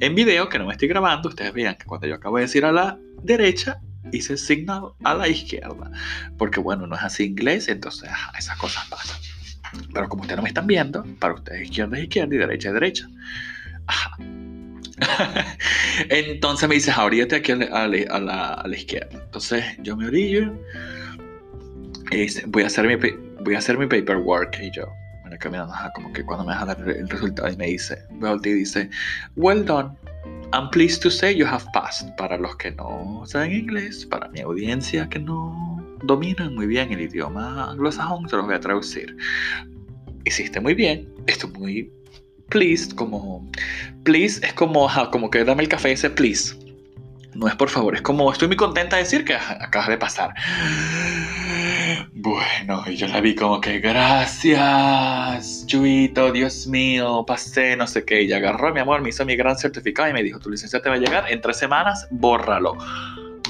en 0.00 0.14
video, 0.14 0.48
que 0.48 0.58
no 0.58 0.66
me 0.66 0.72
estoy 0.72 0.88
grabando, 0.88 1.28
ustedes 1.28 1.52
vean 1.52 1.76
que 1.76 1.84
cuando 1.84 2.06
yo 2.06 2.14
acabo 2.14 2.36
de 2.36 2.42
decir 2.42 2.64
a 2.64 2.72
la 2.72 2.98
derecha, 3.22 3.80
hice 4.12 4.36
signo 4.36 4.96
a 5.04 5.14
la 5.14 5.28
izquierda. 5.28 5.90
Porque 6.36 6.60
bueno, 6.60 6.86
no 6.86 6.96
es 6.96 7.02
así 7.02 7.24
inglés, 7.24 7.68
entonces 7.68 8.10
esas 8.38 8.56
cosas 8.58 8.86
pasan. 8.88 9.18
Pero 9.92 10.08
como 10.08 10.22
ustedes 10.22 10.36
no 10.36 10.42
me 10.42 10.48
están 10.48 10.66
viendo, 10.66 11.04
para 11.18 11.34
ustedes 11.34 11.62
izquierda 11.62 11.98
es 11.98 12.04
izquierda 12.04 12.34
y 12.34 12.38
derecha 12.38 12.68
es 12.68 12.74
derecha. 12.74 13.08
Entonces 16.08 16.68
me 16.68 16.74
dices, 16.76 16.96
ahorita 16.96 17.36
aquí 17.36 17.52
a 17.52 17.56
la, 17.56 17.66
a, 17.66 17.88
la, 18.20 18.54
a 18.54 18.68
la, 18.68 18.76
izquierda. 18.76 19.20
Entonces 19.24 19.64
yo 19.82 19.96
me 19.96 20.06
orillo. 20.06 20.52
Y 22.10 22.26
voy, 22.46 22.62
a 22.62 22.66
hacer 22.66 22.86
mi, 22.86 22.96
voy 23.40 23.54
a 23.54 23.58
hacer 23.58 23.78
mi 23.78 23.86
paperwork. 23.86 24.58
Y 24.60 24.70
yo, 24.70 24.86
bueno, 25.22 25.36
caminando, 25.38 25.74
como 25.94 26.12
que 26.12 26.24
cuando 26.24 26.44
me 26.44 26.52
deja 26.52 26.66
dar 26.66 26.88
el 26.88 27.08
resultado 27.08 27.50
y 27.50 27.56
me 27.56 27.66
dice, 27.66 28.02
y 28.44 28.52
dice, 28.52 28.90
well 29.36 29.64
done. 29.64 29.90
I'm 30.50 30.70
pleased 30.70 31.02
to 31.02 31.10
say 31.10 31.36
you 31.36 31.44
have 31.44 31.64
passed. 31.74 32.16
Para 32.16 32.38
los 32.38 32.56
que 32.56 32.70
no 32.70 33.22
saben 33.26 33.52
inglés, 33.52 34.06
para 34.06 34.28
mi 34.28 34.40
audiencia 34.40 35.06
que 35.08 35.18
no 35.18 35.78
dominan 36.04 36.54
muy 36.54 36.66
bien 36.66 36.90
el 36.90 37.02
idioma 37.02 37.70
anglosajón, 37.70 38.28
se 38.30 38.36
los 38.36 38.46
voy 38.46 38.54
a 38.54 38.60
traducir. 38.60 39.14
Hiciste 40.24 40.58
muy 40.60 40.72
bien, 40.72 41.06
estoy 41.26 41.50
muy 41.50 41.92
please, 42.48 42.94
como 42.94 43.48
please 44.04 44.44
es 44.44 44.52
como, 44.54 44.88
como 45.10 45.30
que 45.30 45.44
dame 45.44 45.62
el 45.62 45.68
café 45.68 45.92
ese 45.92 46.10
please. 46.10 46.56
No 47.34 47.46
es 47.46 47.54
por 47.54 47.68
favor, 47.68 47.94
es 47.94 48.02
como 48.02 48.32
estoy 48.32 48.48
muy 48.48 48.56
contenta 48.56 48.96
de 48.96 49.02
decir 49.02 49.24
que 49.24 49.34
acaba 49.34 49.86
de 49.88 49.98
pasar. 49.98 50.34
Bueno, 52.14 52.82
y 52.86 52.96
yo 52.96 53.06
la 53.06 53.20
vi 53.20 53.34
como 53.34 53.60
que 53.60 53.78
gracias, 53.78 55.64
Chuito, 55.66 56.32
Dios 56.32 56.66
mío, 56.66 57.24
pasé, 57.26 57.76
no 57.76 57.86
sé 57.86 58.04
qué. 58.04 58.22
Y 58.22 58.32
agarró 58.32 58.74
mi 58.74 58.80
amor, 58.80 59.02
me 59.02 59.10
hizo 59.10 59.24
mi 59.24 59.36
gran 59.36 59.56
certificado 59.56 60.08
y 60.10 60.12
me 60.12 60.22
dijo, 60.22 60.40
tu 60.40 60.50
licencia 60.50 60.82
te 60.82 60.88
va 60.88 60.96
a 60.96 60.98
llegar 60.98 61.30
en 61.30 61.40
tres 61.40 61.58
semanas, 61.58 62.08
bórralo 62.10 62.76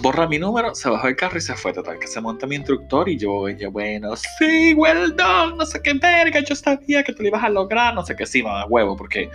borra 0.00 0.26
mi 0.26 0.38
número, 0.38 0.75
se 0.75 0.88
bajó 0.88 1.09
el 1.09 1.17
carro 1.17 1.38
y 1.38 1.40
se 1.40 1.55
fue. 1.55 1.73
Total, 1.73 1.99
que 1.99 2.07
se 2.07 2.21
monta 2.21 2.47
mi 2.47 2.57
instructor 2.57 3.09
y 3.09 3.19
yo, 3.19 3.49
ella, 3.49 3.69
bueno, 3.69 4.14
sí, 4.17 4.75
well 4.75 5.14
done, 5.17 5.57
no 5.57 5.67
sé 5.67 5.81
qué 5.83 5.95
verga, 5.95 6.40
yo 6.40 6.55
sabía 6.55 7.02
que 7.02 7.12
tú 7.12 7.23
lo 7.23 7.28
ibas 7.28 7.45
a 7.45 7.49
lograr, 7.49 7.95
no 7.95 8.05
sé 8.05 8.17
qué, 8.17 8.26
sí, 8.26 8.43
mamá, 8.43 8.64
huevo, 8.67 8.97
porque 8.97 9.31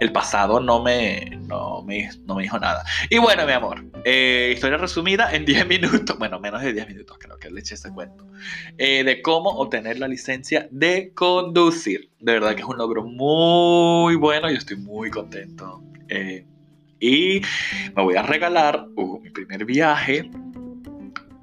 el 0.00 0.12
pasado 0.12 0.60
no 0.60 0.82
me, 0.82 1.38
no 1.46 1.82
me, 1.82 2.10
no 2.24 2.34
me 2.34 2.42
dijo 2.42 2.58
nada. 2.58 2.84
Y 3.10 3.18
bueno, 3.18 3.46
mi 3.46 3.52
amor, 3.52 3.84
eh, 4.04 4.52
historia 4.54 4.78
resumida 4.78 5.32
en 5.32 5.44
10 5.46 5.66
minutos, 5.68 6.18
bueno, 6.18 6.40
menos 6.40 6.62
de 6.62 6.72
10 6.72 6.88
minutos 6.88 7.18
creo 7.20 7.38
que 7.38 7.50
le 7.50 7.60
eché 7.60 7.74
ese 7.74 7.92
cuento, 7.92 8.26
eh, 8.78 9.04
de 9.04 9.22
cómo 9.22 9.50
obtener 9.50 9.98
la 9.98 10.08
licencia 10.08 10.68
de 10.70 11.12
conducir. 11.14 12.10
De 12.18 12.32
verdad 12.32 12.54
que 12.54 12.62
es 12.62 12.68
un 12.68 12.78
logro 12.78 13.04
muy 13.04 14.16
bueno, 14.16 14.50
yo 14.50 14.56
estoy 14.56 14.76
muy 14.76 15.10
contento. 15.10 15.82
Eh, 16.08 16.44
y 17.00 17.40
me 17.96 18.02
voy 18.02 18.16
a 18.16 18.22
regalar 18.22 18.86
uh, 18.94 19.20
mi 19.20 19.30
primer 19.30 19.64
viaje 19.64 20.30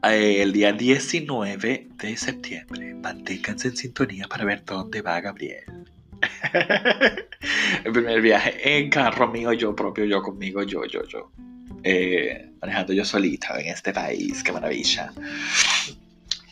eh, 0.03 0.41
el 0.41 0.53
día 0.53 0.71
19 0.71 1.89
de 1.95 2.17
septiembre. 2.17 2.93
Manténganse 2.93 3.69
en 3.69 3.75
sintonía 3.75 4.27
para 4.27 4.45
ver 4.45 4.63
dónde 4.63 5.01
va 5.01 5.19
Gabriel. 5.19 5.65
el 7.83 7.91
primer 7.91 8.21
viaje 8.21 8.77
en 8.77 8.89
carro 8.89 9.27
mío, 9.27 9.51
yo 9.53 9.75
propio, 9.75 10.05
yo 10.05 10.21
conmigo, 10.21 10.63
yo, 10.63 10.85
yo, 10.85 11.03
yo. 11.07 11.31
Eh, 11.83 12.51
manejando 12.61 12.93
yo 12.93 13.05
solita 13.05 13.59
en 13.59 13.67
este 13.67 13.93
país, 13.93 14.43
qué 14.43 14.51
maravilla. 14.51 15.11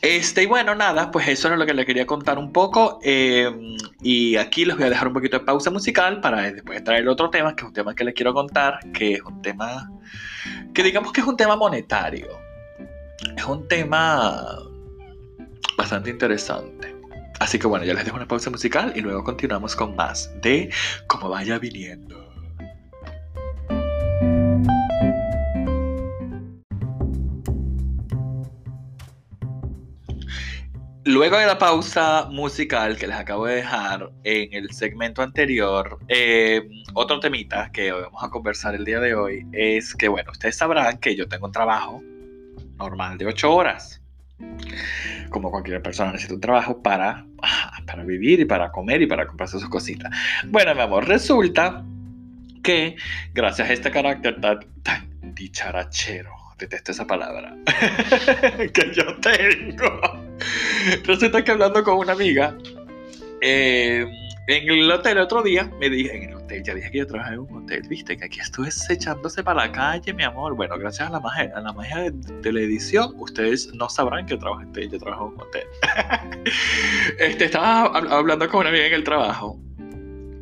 Este, 0.06 0.44
y 0.44 0.46
bueno, 0.46 0.76
nada, 0.76 1.10
pues 1.10 1.28
eso 1.28 1.48
era 1.48 1.58
lo 1.58 1.66
que 1.66 1.74
le 1.74 1.84
quería 1.84 2.06
contar 2.06 2.38
un 2.38 2.54
poco. 2.54 3.00
Eh, 3.02 3.50
y 4.04 4.36
aquí 4.36 4.64
les 4.64 4.76
voy 4.76 4.86
a 4.86 4.90
dejar 4.92 5.08
un 5.08 5.16
poquito 5.16 5.40
de 5.40 5.46
pausa 5.46 5.72
musical 5.72 6.22
para 6.22 6.44
después 6.52 6.84
traer 6.84 7.08
otro 7.08 7.32
tema, 7.32 7.56
que 7.56 7.64
es 7.64 7.68
un 7.68 7.74
tema 7.74 7.96
que 7.96 8.04
les 8.04 8.14
quiero 8.14 8.32
contar, 8.32 8.80
que 8.94 9.14
es 9.14 9.22
un 9.24 9.42
tema 9.42 9.90
que 10.76 10.84
digamos 10.84 11.12
que 11.12 11.22
es 11.22 11.28
un 11.28 11.36
tema 11.36 11.56
monetario. 11.56 12.28
Es 13.36 13.46
un 13.46 13.68
tema 13.68 14.46
bastante 15.76 16.12
interesante. 16.12 16.96
Así 17.40 17.58
que 17.58 17.66
bueno, 17.66 17.84
ya 17.84 17.96
les 17.96 18.06
dejo 18.06 18.18
una 18.18 18.28
pausa 18.28 18.52
musical 18.52 18.94
y 18.96 19.02
luego 19.02 19.24
continuamos 19.24 19.76
con 19.76 19.96
más 19.96 20.32
de 20.40 20.70
cómo 21.08 21.30
vaya 21.30 21.58
viniendo. 21.58 22.25
Luego 31.08 31.38
de 31.38 31.46
la 31.46 31.60
pausa 31.60 32.28
musical 32.32 32.98
que 32.98 33.06
les 33.06 33.16
acabo 33.16 33.46
de 33.46 33.58
dejar 33.58 34.10
en 34.24 34.52
el 34.54 34.72
segmento 34.72 35.22
anterior, 35.22 36.00
eh, 36.08 36.68
otro 36.96 37.20
temita 37.20 37.72
que 37.72 37.92
vamos 37.92 38.24
a 38.24 38.32
conversar 38.32 38.74
el 38.74 38.86
día 38.86 39.00
de 39.00 39.14
hoy 39.14 39.46
es 39.52 39.94
que, 39.94 40.08
bueno, 40.08 40.32
ustedes 40.32 40.58
sabrán 40.58 40.98
que 40.98 41.16
yo 41.16 41.28
tengo 41.28 41.46
un 41.46 41.52
trabajo 41.52 42.02
normal 42.80 43.20
de 43.20 43.28
8 43.28 43.54
horas. 43.54 44.02
Como 45.30 45.52
cualquier 45.52 45.80
persona 45.84 46.12
necesita 46.12 46.34
un 46.34 46.42
trabajo 46.42 46.82
para, 46.82 47.24
para 47.86 48.04
vivir 48.04 48.40
y 48.40 48.46
para 48.46 48.72
comer 48.72 49.04
y 49.04 49.06
para 49.06 49.28
comprarse 49.28 49.60
sus 49.60 49.70
cositas. 49.70 50.12
Bueno, 50.48 50.74
mi 50.74 50.82
amor, 50.82 51.08
resulta 51.08 51.86
que 52.64 52.96
gracias 53.32 53.70
a 53.70 53.74
este 53.74 53.92
carácter 53.92 54.42
tan 54.42 55.36
dicharachero, 55.36 56.32
detesto 56.58 56.94
esa 56.94 57.06
palabra, 57.06 57.56
que 58.74 58.92
yo 58.92 59.16
tengo 59.18 60.25
Resulta 61.06 61.44
que 61.44 61.52
hablando 61.52 61.84
con 61.84 61.98
una 61.98 62.14
amiga, 62.14 62.58
eh, 63.42 64.06
en 64.48 64.70
el 64.70 64.92
hotel 64.92 65.18
otro 65.18 65.42
día, 65.42 65.72
me 65.80 65.90
dije, 65.90 66.16
en 66.16 66.30
el 66.30 66.36
hotel, 66.36 66.64
ya 66.64 66.76
dije 66.76 66.92
que 66.92 66.98
yo 67.00 67.08
trabajaba 67.08 67.36
en 67.36 67.40
un 67.42 67.64
hotel, 67.64 67.82
viste, 67.90 68.16
que 68.16 68.26
aquí 68.26 68.40
estuve 68.40 68.70
echándose 68.90 69.44
para 69.44 69.66
la 69.66 69.72
calle, 69.72 70.14
mi 70.14 70.24
amor. 70.24 70.56
Bueno, 70.56 70.78
gracias 70.78 71.10
a 71.10 71.12
la 71.12 71.20
magia, 71.20 71.52
a 71.56 71.62
la 71.62 71.74
magia 71.74 72.12
de, 72.12 72.52
la 72.52 72.60
edición, 72.60 73.14
ustedes 73.18 73.74
no 73.74 73.90
sabrán 73.90 74.26
que 74.28 74.38
trabajo, 74.38 74.64
yo 74.74 75.00
trabajo 75.00 75.28
en 75.28 75.34
un 75.34 75.42
hotel. 75.42 75.68
este, 77.20 77.46
estaba 77.46 77.86
hablando 77.86 78.48
con 78.50 78.62
una 78.62 78.70
amiga 78.70 78.86
en 78.86 78.94
el 78.94 79.04
trabajo 79.04 79.60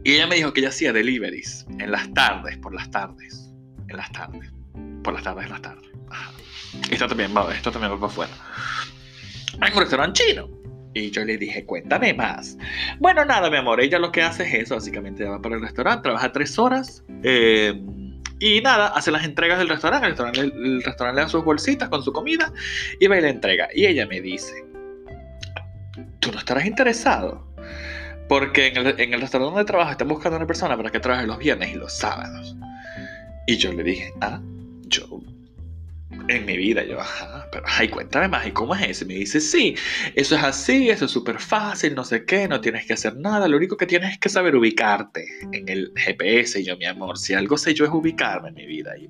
y 0.03 0.15
ella 0.15 0.27
me 0.27 0.35
dijo 0.35 0.51
que 0.51 0.59
ella 0.59 0.69
hacía 0.69 0.91
deliveries 0.91 1.65
en 1.79 1.89
las 1.89 2.13
tardes, 2.13 2.57
por 2.57 2.73
las 2.73 2.91
tardes, 2.91 3.53
en 3.87 3.95
las 3.95 4.11
tardes, 4.11 4.51
por 5.01 5.13
las 5.13 5.23
tardes, 5.23 5.45
en 5.45 5.51
las 5.51 5.61
tardes. 5.61 5.89
Esto 6.91 7.07
también 7.07 7.33
va, 7.35 7.55
esto 7.55 7.71
también 7.71 7.93
va 7.93 7.95
para 7.95 8.11
afuera 8.11 8.33
en 9.53 9.73
un 9.73 9.79
restaurante 9.79 10.23
chino. 10.23 10.49
Y 10.95 11.09
yo 11.09 11.25
le 11.25 11.37
dije, 11.37 11.65
cuéntame 11.65 12.13
más. 12.13 12.57
Bueno, 12.99 13.25
nada, 13.25 13.49
mi 13.49 13.57
amor, 13.57 13.81
ella 13.81 13.97
lo 13.97 14.11
que 14.11 14.21
hace 14.21 14.43
es 14.43 14.53
eso, 14.65 14.75
básicamente 14.75 15.23
va 15.23 15.41
para 15.41 15.55
el 15.55 15.61
restaurante, 15.61 16.03
trabaja 16.03 16.31
tres 16.31 16.59
horas 16.59 17.03
eh, 17.23 17.73
y 18.39 18.61
nada, 18.61 18.89
hace 18.89 19.09
las 19.09 19.23
entregas 19.23 19.57
del 19.57 19.69
restaurante, 19.69 20.05
el 20.05 20.11
restaurante, 20.11 20.41
el 20.41 20.83
restaurante 20.83 21.15
le 21.15 21.23
da 21.23 21.29
sus 21.29 21.43
bolsitas 21.43 21.89
con 21.89 22.03
su 22.03 22.13
comida 22.13 22.51
y 22.99 23.07
va 23.07 23.17
y 23.17 23.21
la 23.21 23.29
entrega. 23.29 23.69
Y 23.73 23.85
ella 23.85 24.05
me 24.05 24.21
dice, 24.21 24.65
¿tú 26.19 26.31
no 26.31 26.39
estarás 26.39 26.65
interesado? 26.65 27.47
Porque 28.29 28.67
en 28.67 28.77
el, 28.77 28.99
en 28.99 29.13
el 29.13 29.21
restaurante 29.21 29.55
donde 29.55 29.65
trabaja 29.65 29.91
están 29.91 30.07
buscando 30.09 30.35
a 30.35 30.39
una 30.39 30.47
persona 30.47 30.77
para 30.77 30.91
que 30.91 30.99
trabaje 30.99 31.25
los 31.25 31.39
viernes 31.39 31.71
y 31.71 31.75
los 31.75 31.93
sábados. 31.93 32.55
Y 33.47 33.57
yo 33.57 33.73
le 33.73 33.83
dije, 33.83 34.13
ah, 34.21 34.41
yo 34.87 35.07
en 36.27 36.45
mi 36.45 36.57
vida. 36.57 36.83
Yo, 36.83 36.99
ajá, 36.99 37.47
pero 37.51 37.65
ay, 37.67 37.87
cuéntame 37.89 38.27
más, 38.27 38.47
¿y 38.47 38.51
cómo 38.51 38.75
es 38.75 38.81
eso? 38.89 39.05
Y 39.05 39.07
me 39.07 39.13
dice, 39.15 39.39
sí, 39.39 39.75
eso 40.15 40.35
es 40.35 40.43
así, 40.43 40.89
eso 40.89 41.05
es 41.05 41.11
súper 41.11 41.39
fácil, 41.39 41.95
no 41.95 42.03
sé 42.03 42.25
qué, 42.25 42.47
no 42.47 42.61
tienes 42.61 42.85
que 42.85 42.93
hacer 42.93 43.15
nada, 43.17 43.47
lo 43.47 43.57
único 43.57 43.77
que 43.77 43.85
tienes 43.85 44.13
es 44.13 44.19
que 44.19 44.29
saber 44.29 44.55
ubicarte 44.55 45.25
en 45.51 45.67
el 45.69 45.91
GPS. 45.95 46.59
Y 46.59 46.65
yo, 46.65 46.77
mi 46.77 46.85
amor, 46.85 47.17
si 47.17 47.33
algo 47.33 47.57
sé 47.57 47.73
yo 47.73 47.85
es 47.85 47.91
ubicarme 47.91 48.49
en 48.49 48.55
mi 48.55 48.65
vida, 48.65 48.91
y, 48.97 49.09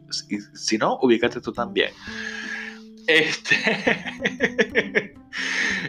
si 0.54 0.78
no, 0.78 0.98
ubícate 1.02 1.42
tú 1.42 1.52
también. 1.52 1.92
Este. 3.06 3.56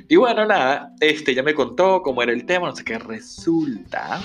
y 0.08 0.16
bueno, 0.16 0.46
nada, 0.46 0.92
este 1.00 1.34
ya 1.34 1.42
me 1.42 1.54
contó 1.54 2.02
cómo 2.02 2.22
era 2.22 2.32
el 2.32 2.44
tema, 2.44 2.68
no 2.68 2.76
sé 2.76 2.84
qué, 2.84 2.98
resulta. 2.98 4.20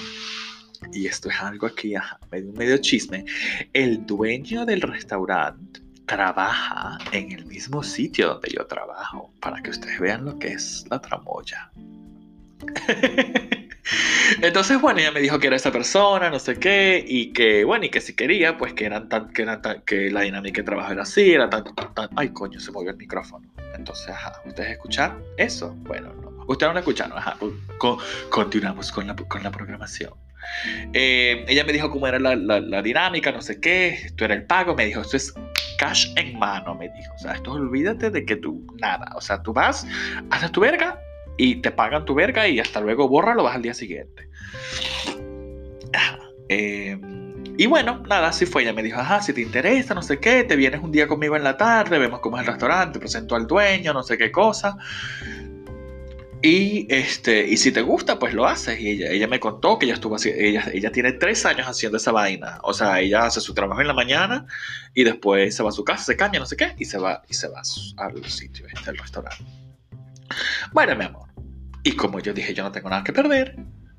Y 0.92 1.06
esto 1.06 1.30
es 1.30 1.36
algo 1.40 1.68
aquí, 1.68 1.94
ajá, 1.94 2.20
medio, 2.32 2.52
medio 2.54 2.78
chisme. 2.78 3.26
El 3.74 4.06
dueño 4.06 4.66
del 4.66 4.82
restaurante 4.82 5.89
trabaja 6.10 6.98
en 7.12 7.32
el 7.32 7.46
mismo 7.46 7.84
sitio 7.84 8.30
donde 8.30 8.50
yo 8.50 8.66
trabajo, 8.66 9.32
para 9.40 9.62
que 9.62 9.70
ustedes 9.70 10.00
vean 10.00 10.26
lo 10.26 10.40
que 10.40 10.48
es 10.48 10.84
la 10.90 11.00
tramoya. 11.00 11.72
Entonces, 14.42 14.82
bueno, 14.82 15.00
ella 15.00 15.12
me 15.12 15.20
dijo 15.20 15.38
que 15.38 15.48
era 15.48 15.56
esa 15.56 15.72
persona, 15.72 16.32
no 16.32 16.40
sé 16.40 16.58
qué, 16.58 17.04
y 17.08 17.32
que, 17.32 17.64
bueno, 17.64 17.86
y 17.86 17.90
que 17.90 18.02
si 18.02 18.16
quería, 18.16 18.58
pues 18.58 18.74
que 18.74 18.86
eran 18.86 19.08
tan, 19.08 19.30
que, 19.30 19.44
eran 19.44 19.62
tan, 19.62 19.82
que 19.84 20.10
la 20.10 20.22
dinámica 20.22 20.62
de 20.62 20.66
trabajo 20.66 20.92
era 20.92 21.04
así, 21.04 21.32
era 21.32 21.48
tan, 21.48 21.64
tan, 21.76 22.10
ay, 22.16 22.30
coño, 22.30 22.60
se 22.60 22.72
movió 22.72 22.90
el 22.90 22.98
micrófono. 22.98 23.48
Entonces, 23.76 24.10
ajá, 24.10 24.34
¿ustedes 24.46 24.72
escucharon 24.72 25.24
eso? 25.38 25.76
Bueno, 25.82 26.12
no. 26.16 26.44
Ustedes 26.48 26.74
no 26.74 26.80
escucharon, 26.80 27.18
ajá, 27.20 27.38
continuamos 28.32 28.92
con 28.92 29.06
la, 29.06 29.16
con 29.16 29.44
la 29.44 29.52
programación. 29.52 30.14
Eh, 30.94 31.46
ella 31.48 31.64
me 31.64 31.74
dijo 31.74 31.90
cómo 31.90 32.08
era 32.08 32.20
la, 32.20 32.36
la, 32.36 32.82
dinámica, 32.82 33.32
no 33.32 33.42
sé 33.42 33.60
qué, 33.60 33.90
esto 33.90 34.26
era 34.26 34.34
el 34.34 34.46
pago, 34.46 34.76
me 34.76 34.86
dijo, 34.86 35.02
esto 35.02 35.18
es 35.18 35.34
cash 35.78 36.08
en 36.16 36.38
mano, 36.38 36.76
me 36.76 36.90
dijo. 36.90 37.14
O 37.16 37.18
sea, 37.18 37.34
esto 37.34 37.54
olvídate 37.54 38.10
de 38.10 38.26
que 38.26 38.36
tú, 38.36 38.66
nada, 38.80 39.12
o 39.16 39.22
sea, 39.22 39.42
tú 39.42 39.54
vas, 39.54 39.86
haces 40.30 40.52
tu 40.52 40.62
verga 40.62 41.00
y 41.38 41.56
te 41.58 41.72
pagan 41.72 42.06
tu 42.06 42.14
verga 42.16 42.48
y 42.48 42.60
hasta 42.60 42.82
luego 42.82 43.08
borra, 43.08 43.36
lo 43.36 43.44
vas 43.44 43.56
al 43.56 43.62
día 43.62 43.74
siguiente. 43.74 44.28
Eh, 46.52 47.00
y 47.60 47.66
bueno, 47.68 48.02
nada, 48.08 48.30
así 48.30 48.46
fue. 48.46 48.64
Ella 48.64 48.74
me 48.74 48.82
dijo, 48.82 49.00
ajá, 49.00 49.22
si 49.22 49.34
te 49.34 49.42
interesa, 49.42 49.94
no 49.94 50.02
sé 50.02 50.20
qué, 50.20 50.44
te 50.44 50.56
vienes 50.56 50.82
un 50.82 50.92
día 50.92 51.08
conmigo 51.08 51.36
en 51.36 51.44
la 51.44 51.58
tarde, 51.58 52.00
vemos 52.00 52.22
cómo 52.22 52.38
es 52.38 52.42
el 52.42 52.54
restaurante, 52.54 53.00
presento 53.00 53.36
al 53.36 53.48
dueño, 53.48 53.94
no 53.94 54.02
sé 54.02 54.18
qué 54.18 54.32
cosa. 54.32 54.78
Y, 56.42 56.88
este, 56.90 57.46
y 57.48 57.58
si 57.58 57.72
te 57.72 57.82
gusta, 57.82 58.18
pues 58.18 58.34
lo 58.34 58.48
haces. 58.48 58.80
Y 58.80 58.92
ella, 58.92 59.12
ella 59.12 59.28
me 59.28 59.40
contó 59.40 59.78
que 59.78 59.86
ella 59.86 59.96
estuvo 59.96 60.16
así, 60.16 60.32
ella, 60.34 60.70
ella 60.74 60.92
tiene 60.92 61.12
tres 61.14 61.46
años 61.46 61.68
haciendo 61.68 61.98
esa 61.98 62.12
vaina. 62.12 62.60
O 62.64 62.74
sea, 62.74 63.00
ella 63.02 63.26
hace 63.26 63.42
su 63.42 63.54
trabajo 63.54 63.82
en 63.82 63.88
la 63.88 63.94
mañana 63.94 64.46
y 64.94 65.04
después 65.04 65.56
se 65.56 65.64
va 65.64 65.70
a 65.70 65.74
su 65.74 65.84
casa, 65.84 66.04
se 66.04 66.16
cambia, 66.16 66.40
no 66.40 66.46
sé 66.46 66.56
qué, 66.56 66.76
y 66.78 66.86
se 66.86 66.98
va, 66.98 67.24
y 67.28 67.34
se 67.34 67.50
va 67.50 67.62
al 67.98 68.26
sitio, 68.26 68.66
este, 68.68 68.90
al 68.90 68.98
restaurante. 68.98 69.44
Bueno, 70.72 70.96
mi 70.96 71.06
amor. 71.06 71.30
Y 71.84 71.94
como 71.94 72.20
yo 72.20 72.34
dije, 72.34 72.54
yo 72.54 72.64
no 72.64 72.72
tengo 72.72 72.90
nada 72.90 73.04
que 73.04 73.14
perder, 73.14 73.56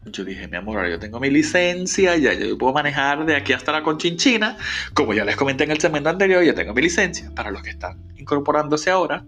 yo 0.06 0.24
dije, 0.24 0.48
mi 0.48 0.56
amor, 0.56 0.88
yo 0.88 0.98
tengo 0.98 1.20
mi 1.20 1.30
licencia, 1.30 2.16
ya 2.16 2.32
yo 2.32 2.56
puedo 2.56 2.72
manejar 2.72 3.26
de 3.26 3.36
aquí 3.36 3.52
hasta 3.52 3.72
la 3.72 3.82
Conchinchina. 3.82 4.56
Como 4.94 5.12
ya 5.12 5.24
les 5.24 5.36
comenté 5.36 5.64
en 5.64 5.72
el 5.72 5.80
segmento 5.80 6.08
anterior, 6.08 6.42
ya 6.42 6.54
tengo 6.54 6.72
mi 6.72 6.82
licencia. 6.82 7.30
Para 7.34 7.50
los 7.50 7.62
que 7.62 7.70
están 7.70 8.02
incorporándose 8.16 8.90
ahora, 8.90 9.24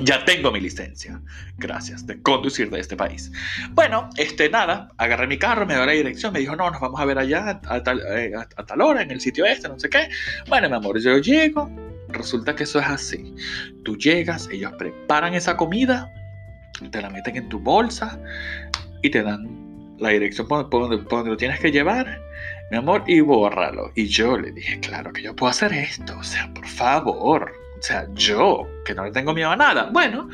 ya 0.00 0.24
tengo 0.24 0.50
mi 0.50 0.60
licencia. 0.60 1.20
Gracias, 1.58 2.06
de 2.06 2.20
conducir 2.22 2.70
de 2.70 2.80
este 2.80 2.96
país. 2.96 3.30
Bueno, 3.70 4.08
este, 4.16 4.48
nada, 4.48 4.90
agarré 4.96 5.26
mi 5.26 5.38
carro, 5.38 5.66
me 5.66 5.74
dio 5.74 5.84
la 5.84 5.92
dirección, 5.92 6.32
me 6.32 6.40
dijo, 6.40 6.56
no, 6.56 6.70
nos 6.70 6.80
vamos 6.80 7.00
a 7.00 7.04
ver 7.04 7.18
allá 7.18 7.60
a 7.66 7.82
tal, 7.82 8.00
eh, 8.16 8.32
a 8.34 8.66
tal 8.66 8.80
hora, 8.80 9.02
en 9.02 9.10
el 9.10 9.20
sitio 9.20 9.44
este, 9.44 9.68
no 9.68 9.78
sé 9.78 9.90
qué. 9.90 10.08
Bueno, 10.48 10.68
mi 10.68 10.76
amor, 10.76 11.00
yo 11.00 11.18
llego, 11.18 11.70
resulta 12.08 12.54
que 12.54 12.64
eso 12.64 12.78
es 12.80 12.86
así. 12.86 13.34
Tú 13.84 13.96
llegas, 13.96 14.48
ellos 14.50 14.72
preparan 14.78 15.34
esa 15.34 15.56
comida, 15.56 16.12
te 16.90 17.00
la 17.00 17.10
meten 17.10 17.36
en 17.36 17.48
tu 17.48 17.58
bolsa 17.58 18.18
y 19.02 19.10
te 19.10 19.22
dan 19.22 19.62
la 19.98 20.10
dirección 20.10 20.48
por, 20.48 20.68
donde, 20.68 21.30
lo 21.30 21.36
tienes 21.36 21.60
que 21.60 21.70
llevar, 21.70 22.20
mi 22.70 22.78
amor, 22.78 23.04
y 23.06 23.20
bórralo. 23.20 23.92
Y 23.94 24.06
yo 24.06 24.38
le 24.38 24.52
dije, 24.52 24.80
claro 24.80 25.12
que 25.12 25.22
yo 25.22 25.36
puedo 25.36 25.50
hacer 25.50 25.72
esto, 25.72 26.18
o 26.18 26.24
sea, 26.24 26.52
por 26.54 26.66
favor, 26.66 27.52
o 27.82 27.84
sea, 27.84 28.06
yo, 28.14 28.68
que 28.84 28.94
no 28.94 29.04
le 29.04 29.10
tengo 29.10 29.34
miedo 29.34 29.50
a 29.50 29.56
nada. 29.56 29.90
Bueno, 29.92 30.28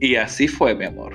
y 0.00 0.16
así 0.16 0.48
fue, 0.48 0.74
mi 0.74 0.84
amor. 0.84 1.14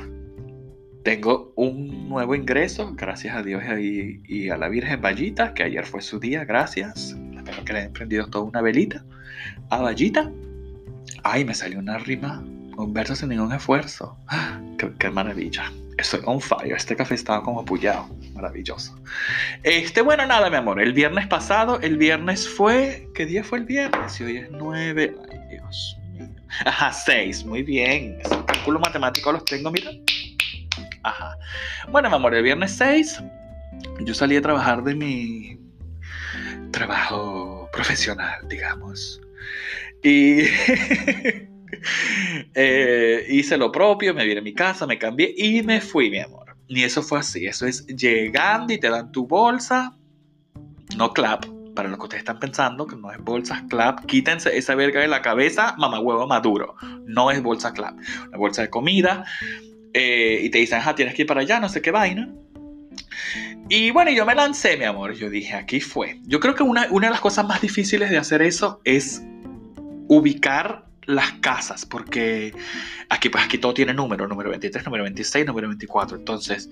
Tengo 1.04 1.52
un 1.58 2.08
nuevo 2.08 2.36
ingreso, 2.36 2.94
gracias 2.96 3.36
a 3.36 3.44
Dios 3.44 3.62
y, 3.78 4.50
a 4.50 4.56
la 4.56 4.70
Virgen 4.70 5.02
Vallita, 5.02 5.54
que 5.54 5.64
ayer 5.64 5.86
fue 5.86 6.02
su 6.02 6.22
día, 6.22 6.46
gracias. 6.46 7.18
Espero 7.36 7.66
que 7.66 7.74
le 7.74 7.80
hayan 7.80 7.92
prendido 7.92 8.28
toda 8.28 8.46
una 8.46 8.62
velita 8.62 9.04
a 9.70 9.82
Vallita. 9.82 10.32
Ay, 11.24 11.44
me 11.44 11.54
salió 11.54 11.80
una 11.80 11.98
rima, 11.98 12.42
un 12.78 12.94
verso 12.94 13.14
sin 13.18 13.28
ningún 13.28 13.52
esfuerzo. 13.52 14.18
Qué 15.00 15.10
maravilla! 15.10 15.70
Estoy 15.98 16.22
on 16.26 16.40
fire. 16.40 16.74
Este 16.74 16.96
café 16.96 17.16
estaba 17.16 17.44
como 17.44 17.62
apoyado. 17.62 18.08
Maravilloso. 18.34 18.96
Este, 19.64 20.02
bueno, 20.02 20.26
nada, 20.26 20.50
mi 20.50 20.56
amor. 20.56 20.80
El 20.80 20.94
viernes 20.94 21.28
pasado, 21.28 21.80
el 21.82 21.98
viernes 21.98 22.48
fue. 22.48 23.10
¿Qué 23.16 23.26
día 23.26 23.44
fue 23.44 23.60
el 23.60 23.66
viernes? 23.66 24.20
Y 24.22 24.24
hoy 24.24 24.38
es 24.38 24.52
9. 24.52 25.16
Ay, 25.32 25.40
Dios 25.50 25.98
mío. 26.14 26.30
Ajá, 26.66 26.94
6. 26.94 27.46
Muy 27.46 27.64
bien. 27.64 28.20
Esos 28.24 28.44
cálculos 28.44 28.82
matemáticos 28.82 29.34
los 29.34 29.46
tengo, 29.46 29.72
mira. 29.72 29.90
Ajá. 31.04 31.36
Bueno, 31.90 32.10
mi 32.10 32.16
amor, 32.16 32.36
el 32.36 32.44
viernes 32.44 32.74
6, 32.74 33.24
yo 34.02 34.14
salí 34.14 34.36
a 34.36 34.42
trabajar 34.42 34.84
de 34.84 34.94
mi 34.94 35.60
trabajo 36.72 37.70
profesional, 37.74 38.48
digamos. 38.48 39.20
Y. 40.04 40.44
Eh, 42.54 43.26
hice 43.30 43.58
lo 43.58 43.72
propio, 43.72 44.14
me 44.14 44.26
vine 44.26 44.40
a 44.40 44.44
mi 44.44 44.54
casa, 44.54 44.88
me 44.88 44.98
cambié 44.98 45.34
y 45.36 45.62
me 45.64 45.82
fui, 45.82 46.10
mi 46.10 46.20
amor. 46.20 46.56
Y 46.68 46.84
eso 46.84 47.02
fue 47.02 47.20
así, 47.20 47.46
eso 47.46 47.66
es 47.66 47.86
llegando 47.88 48.74
y 48.74 48.78
te 48.78 48.90
dan 48.90 49.12
tu 49.12 49.26
bolsa, 49.26 49.96
no 50.98 51.14
clap, 51.14 51.46
para 51.76 51.90
lo 51.90 51.98
que 51.98 52.04
ustedes 52.04 52.22
están 52.22 52.40
pensando, 52.40 52.88
que 52.88 52.96
no 52.96 53.12
es 53.12 53.20
bolsa 53.20 53.64
clap, 53.70 54.06
quítense 54.06 54.58
esa 54.58 54.76
verga 54.76 55.00
de 55.00 55.08
la 55.08 55.22
cabeza, 55.22 55.76
mamá 55.78 56.00
huevo 56.00 56.28
maduro, 56.28 56.76
no 57.06 57.30
es 57.32 57.42
bolsa 57.42 57.72
clap, 57.72 57.96
una 58.28 58.38
bolsa 58.38 58.64
de 58.64 58.70
comida, 58.70 59.24
eh, 59.94 60.42
y 60.44 60.50
te 60.50 60.58
dicen, 60.58 60.82
ah, 60.84 60.96
tienes 60.96 61.14
que 61.14 61.22
ir 61.22 61.28
para 61.28 61.42
allá, 61.42 61.60
no 61.60 61.70
sé 61.70 61.82
qué 61.82 61.92
vaina. 61.92 62.34
Y 63.70 63.92
bueno, 63.92 64.12
yo 64.12 64.26
me 64.26 64.34
lancé, 64.34 64.76
mi 64.76 64.86
amor, 64.86 65.14
yo 65.14 65.30
dije, 65.30 65.54
aquí 65.54 65.80
fue. 65.80 66.20
Yo 66.24 66.40
creo 66.40 66.56
que 66.56 66.64
una, 66.64 66.88
una 66.90 67.08
de 67.08 67.12
las 67.12 67.22
cosas 67.22 67.46
más 67.46 67.62
difíciles 67.62 68.10
de 68.10 68.18
hacer 68.18 68.42
eso 68.42 68.82
es 68.84 69.22
ubicar 70.08 70.87
las 71.08 71.32
casas, 71.34 71.86
porque 71.86 72.54
aquí, 73.10 73.30
pues 73.30 73.44
aquí 73.44 73.58
todo 73.58 73.74
tiene 73.74 73.94
número, 73.94 74.28
número 74.28 74.50
23, 74.52 74.86
número 74.86 75.04
26, 75.06 75.46
número 75.48 75.68
24. 75.70 76.18
Entonces, 76.18 76.70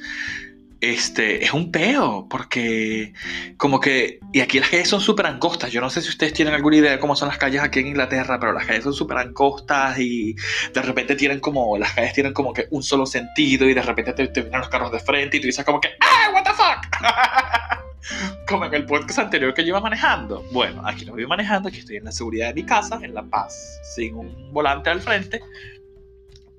este, 0.81 1.43
es 1.43 1.53
un 1.53 1.71
peo, 1.71 2.27
porque 2.29 3.13
como 3.57 3.79
que, 3.79 4.19
y 4.33 4.41
aquí 4.41 4.59
las 4.59 4.69
calles 4.69 4.89
son 4.89 5.01
súper 5.01 5.25
angostas, 5.25 5.71
yo 5.71 5.81
no 5.81 5.89
sé 5.89 6.01
si 6.01 6.09
ustedes 6.09 6.33
tienen 6.33 6.53
alguna 6.53 6.75
idea 6.75 6.91
de 6.91 6.99
cómo 6.99 7.15
son 7.15 7.29
las 7.29 7.37
calles 7.37 7.61
aquí 7.61 7.79
en 7.79 7.87
Inglaterra, 7.87 8.39
pero 8.39 8.51
las 8.51 8.65
calles 8.65 8.83
son 8.83 8.93
súper 8.93 9.17
angostas 9.17 9.97
y 9.99 10.35
de 10.73 10.81
repente 10.81 11.15
tienen 11.15 11.39
como, 11.39 11.77
las 11.77 11.93
calles 11.93 12.13
tienen 12.13 12.33
como 12.33 12.53
que 12.53 12.67
un 12.71 12.83
solo 12.83 13.05
sentido 13.05 13.67
y 13.67 13.73
de 13.73 13.81
repente 13.81 14.13
te, 14.13 14.27
te 14.27 14.43
los 14.43 14.69
carros 14.69 14.91
de 14.91 14.99
frente 14.99 15.37
y 15.37 15.39
tú 15.39 15.47
dices 15.47 15.65
como 15.65 15.79
que, 15.79 15.89
¡ah, 16.01 16.31
what 16.33 16.43
the 16.43 16.51
fuck! 16.51 17.81
como 18.47 18.65
en 18.65 18.73
el 18.73 18.85
podcast 18.85 19.19
anterior 19.19 19.53
que 19.53 19.63
yo 19.63 19.69
iba 19.69 19.79
manejando. 19.79 20.43
Bueno, 20.51 20.81
aquí 20.85 21.05
no 21.05 21.13
voy 21.13 21.25
manejando, 21.25 21.69
aquí 21.69 21.79
estoy 21.79 21.97
en 21.97 22.05
la 22.05 22.11
seguridad 22.11 22.49
de 22.49 22.55
mi 22.55 22.63
casa, 22.63 22.99
en 23.01 23.13
La 23.13 23.23
Paz, 23.23 23.79
sin 23.95 24.15
un 24.15 24.53
volante 24.53 24.89
al 24.89 25.01
frente. 25.01 25.41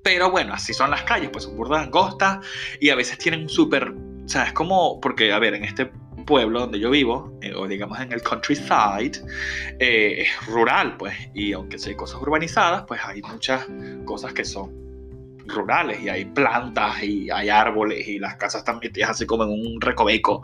Pero 0.03 0.31
bueno, 0.31 0.53
así 0.53 0.73
son 0.73 0.91
las 0.91 1.03
calles, 1.03 1.29
pues 1.31 1.43
son 1.43 1.57
burdas 1.57 1.83
angostas 1.83 2.45
y 2.79 2.89
a 2.89 2.95
veces 2.95 3.17
tienen 3.17 3.41
un 3.41 3.49
súper... 3.49 3.89
O 3.89 4.29
sea, 4.29 4.43
es 4.43 4.53
como, 4.53 4.99
porque, 4.99 5.31
a 5.31 5.39
ver, 5.39 5.53
en 5.53 5.63
este 5.63 5.91
pueblo 6.25 6.61
donde 6.61 6.79
yo 6.79 6.89
vivo, 6.89 7.37
eh, 7.41 7.53
o 7.55 7.67
digamos 7.67 7.99
en 7.99 8.11
el 8.11 8.21
countryside, 8.21 9.21
eh, 9.79 10.21
es 10.21 10.45
rural, 10.47 10.97
pues, 10.97 11.15
y 11.33 11.53
aunque 11.53 11.77
hay 11.83 11.95
cosas 11.95 12.21
urbanizadas, 12.21 12.83
pues 12.87 12.99
hay 13.03 13.21
muchas 13.21 13.65
cosas 14.05 14.33
que 14.33 14.45
son 14.45 14.86
rurales 15.47 16.01
y 16.01 16.09
hay 16.09 16.25
plantas 16.25 17.01
y 17.03 17.29
hay 17.29 17.49
árboles 17.49 18.07
y 18.07 18.19
las 18.19 18.35
casas 18.35 18.59
están 18.59 18.79
metidas 18.81 19.11
así 19.11 19.25
como 19.25 19.43
en 19.43 19.49
un 19.49 19.81
recoveco. 19.81 20.43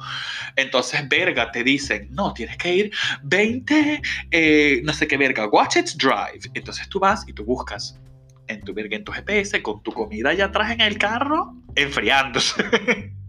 Entonces, 0.55 1.07
verga, 1.07 1.51
te 1.51 1.63
dicen, 1.63 2.07
no, 2.11 2.33
tienes 2.33 2.57
que 2.57 2.73
ir 2.73 2.91
20, 3.23 4.01
eh, 4.31 4.81
no 4.83 4.93
sé 4.93 5.07
qué 5.07 5.17
verga, 5.17 5.47
watch 5.47 5.77
it 5.77 5.89
drive. 5.95 6.49
Entonces 6.53 6.87
tú 6.89 6.99
vas 6.99 7.27
y 7.27 7.33
tú 7.33 7.43
buscas 7.45 7.99
en 8.47 8.61
tu 8.61 8.73
verga, 8.73 8.95
en 8.95 9.03
tu 9.03 9.11
GPS, 9.11 9.61
con 9.61 9.81
tu 9.83 9.91
comida 9.91 10.29
allá 10.29 10.45
atrás 10.45 10.71
en 10.71 10.81
el 10.81 10.97
carro, 10.97 11.55
enfriándose. 11.75 12.63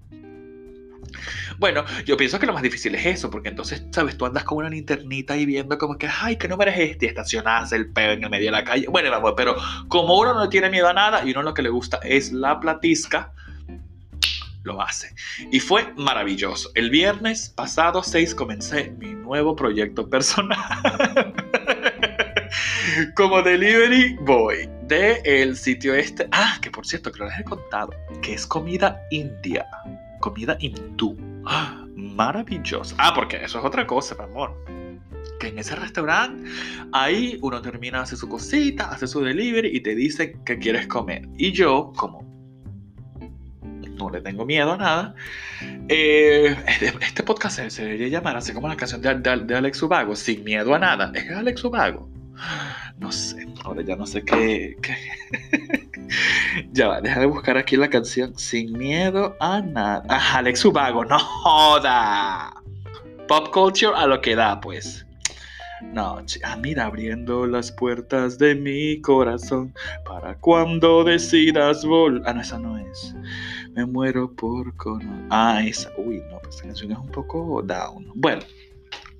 Bueno, 1.58 1.84
yo 2.04 2.16
pienso 2.16 2.38
que 2.38 2.46
lo 2.46 2.52
más 2.52 2.62
difícil 2.62 2.94
es 2.94 3.06
eso, 3.06 3.30
porque 3.30 3.48
entonces, 3.48 3.84
¿sabes? 3.90 4.16
Tú 4.16 4.26
andas 4.26 4.44
con 4.44 4.58
una 4.58 4.70
linternita 4.70 5.36
y 5.36 5.46
viendo 5.46 5.76
como 5.78 5.96
que, 5.96 6.08
ay, 6.08 6.36
¿qué 6.36 6.48
número 6.48 6.70
es 6.70 6.78
este? 6.78 7.06
Y 7.06 7.08
estacionas 7.08 7.72
el 7.72 7.90
peo 7.90 8.12
en 8.12 8.24
el 8.24 8.30
medio 8.30 8.46
de 8.46 8.52
la 8.52 8.64
calle. 8.64 8.86
Bueno, 8.88 9.10
vamos, 9.10 9.34
pero 9.36 9.56
como 9.88 10.18
uno 10.18 10.34
no 10.34 10.48
tiene 10.48 10.70
miedo 10.70 10.88
a 10.88 10.92
nada 10.92 11.24
y 11.24 11.30
uno 11.30 11.42
lo 11.42 11.54
que 11.54 11.62
le 11.62 11.70
gusta 11.70 11.98
es 12.02 12.32
la 12.32 12.60
platisca, 12.60 13.32
lo 14.62 14.80
hace. 14.80 15.14
Y 15.52 15.60
fue 15.60 15.92
maravilloso. 15.96 16.70
El 16.74 16.90
viernes 16.90 17.50
pasado 17.54 18.02
6 18.02 18.34
comencé 18.34 18.94
mi 18.98 19.14
nuevo 19.14 19.54
proyecto 19.54 20.08
personal. 20.08 21.34
como 23.14 23.42
delivery 23.42 24.16
boy 24.20 24.68
de 24.82 25.20
el 25.24 25.56
sitio 25.56 25.94
este. 25.94 26.28
Ah, 26.32 26.58
que 26.60 26.70
por 26.70 26.86
cierto, 26.86 27.12
que 27.12 27.18
lo 27.20 27.26
les 27.26 27.40
he 27.40 27.44
contado, 27.44 27.92
que 28.22 28.34
es 28.34 28.46
comida 28.46 29.00
india, 29.10 29.66
comida 30.20 30.56
hindú. 30.60 31.16
Maravilloso. 31.96 32.94
Ah, 32.98 33.12
porque 33.14 33.36
eso 33.36 33.58
es 33.58 33.64
otra 33.64 33.86
cosa, 33.86 34.14
mi 34.16 34.24
amor. 34.24 34.54
Que 35.40 35.48
en 35.48 35.58
ese 35.58 35.74
restaurante, 35.76 36.48
ahí 36.92 37.38
uno 37.42 37.60
termina, 37.60 38.02
hace 38.02 38.16
su 38.16 38.28
cosita, 38.28 38.90
hace 38.90 39.06
su 39.06 39.20
delivery 39.20 39.76
y 39.76 39.80
te 39.80 39.94
dice 39.94 40.36
que 40.44 40.58
quieres 40.58 40.86
comer. 40.86 41.28
Y 41.36 41.52
yo, 41.52 41.92
como 41.96 42.24
no 43.96 44.10
le 44.10 44.20
tengo 44.20 44.44
miedo 44.44 44.72
a 44.72 44.76
nada, 44.76 45.14
eh, 45.88 46.56
este 47.00 47.22
podcast 47.22 47.60
se, 47.68 47.82
debería 47.84 48.08
llamar 48.08 48.36
así 48.36 48.52
como 48.52 48.68
la 48.68 48.76
canción 48.76 49.00
de, 49.00 49.14
de, 49.14 49.54
Alex 49.54 49.82
Ubago, 49.82 50.16
sin 50.16 50.44
miedo 50.44 50.74
a 50.74 50.78
nada. 50.78 51.12
¿Es 51.14 51.30
Alex 51.30 51.64
Ubago? 51.64 52.08
No 52.98 53.10
sé, 53.10 53.46
ahora 53.64 53.82
ya 53.82 53.96
no 53.96 54.06
sé 54.06 54.24
qué. 54.24 54.76
ya 56.72 56.88
va, 56.88 57.00
deja 57.00 57.20
de 57.20 57.26
buscar 57.26 57.56
aquí 57.56 57.76
la 57.76 57.90
canción 57.90 58.38
Sin 58.38 58.72
miedo 58.78 59.36
a 59.40 59.60
nada. 59.60 60.04
Alex 60.34 60.64
Ubago, 60.64 61.04
no 61.04 61.18
joda. 61.18 62.54
Pop 63.28 63.50
culture 63.52 63.92
a 63.96 64.06
lo 64.06 64.20
que 64.20 64.36
da, 64.36 64.60
pues. 64.60 65.04
No, 65.92 66.18
ah, 66.44 66.56
mira, 66.56 66.86
abriendo 66.86 67.46
las 67.46 67.70
puertas 67.70 68.38
de 68.38 68.54
mi 68.54 69.00
corazón 69.00 69.74
para 70.04 70.36
cuando 70.36 71.04
decidas 71.04 71.84
volver. 71.84 72.22
Ah, 72.26 72.32
no, 72.32 72.40
esa 72.40 72.58
no 72.58 72.78
es. 72.78 73.14
Me 73.72 73.84
muero 73.84 74.32
por 74.32 74.74
conocer. 74.76 75.26
Ah, 75.30 75.62
esa. 75.64 75.90
Uy, 75.96 76.22
no, 76.30 76.38
pues 76.40 76.56
esa 76.56 76.66
canción 76.66 76.92
es 76.92 76.98
un 76.98 77.08
poco 77.08 77.62
down. 77.62 78.10
Bueno. 78.14 78.42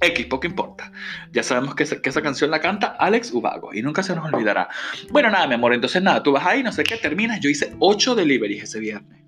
X, 0.01 0.27
poco 0.27 0.47
importa. 0.47 0.93
Ya 1.33 1.43
sabemos 1.43 1.75
que 1.75 1.85
que 1.85 2.09
esa, 2.09 2.23
canción 2.23 2.51
la 2.51 2.61
canta 2.61 2.97
Alex 2.99 3.33
Ubago 3.33 3.73
y 3.75 3.83
nunca 3.83 4.03
se 4.03 4.15
nos 4.15 4.33
olvidará. 4.33 4.69
Bueno, 5.11 5.31
nada, 5.31 5.47
mi 5.47 5.55
amor, 5.55 5.73
entonces 5.75 6.03
nada, 6.03 6.23
tú 6.23 6.33
vas 6.33 6.47
ahí, 6.47 6.63
no 6.63 6.73
sé 6.73 6.85
qué, 6.85 6.97
terminas. 6.97 7.41
Yo 7.41 7.51
hice 7.51 7.75
8 7.79 8.15
deliveries 8.15 8.65
ese 8.65 8.81
viernes. 8.81 9.23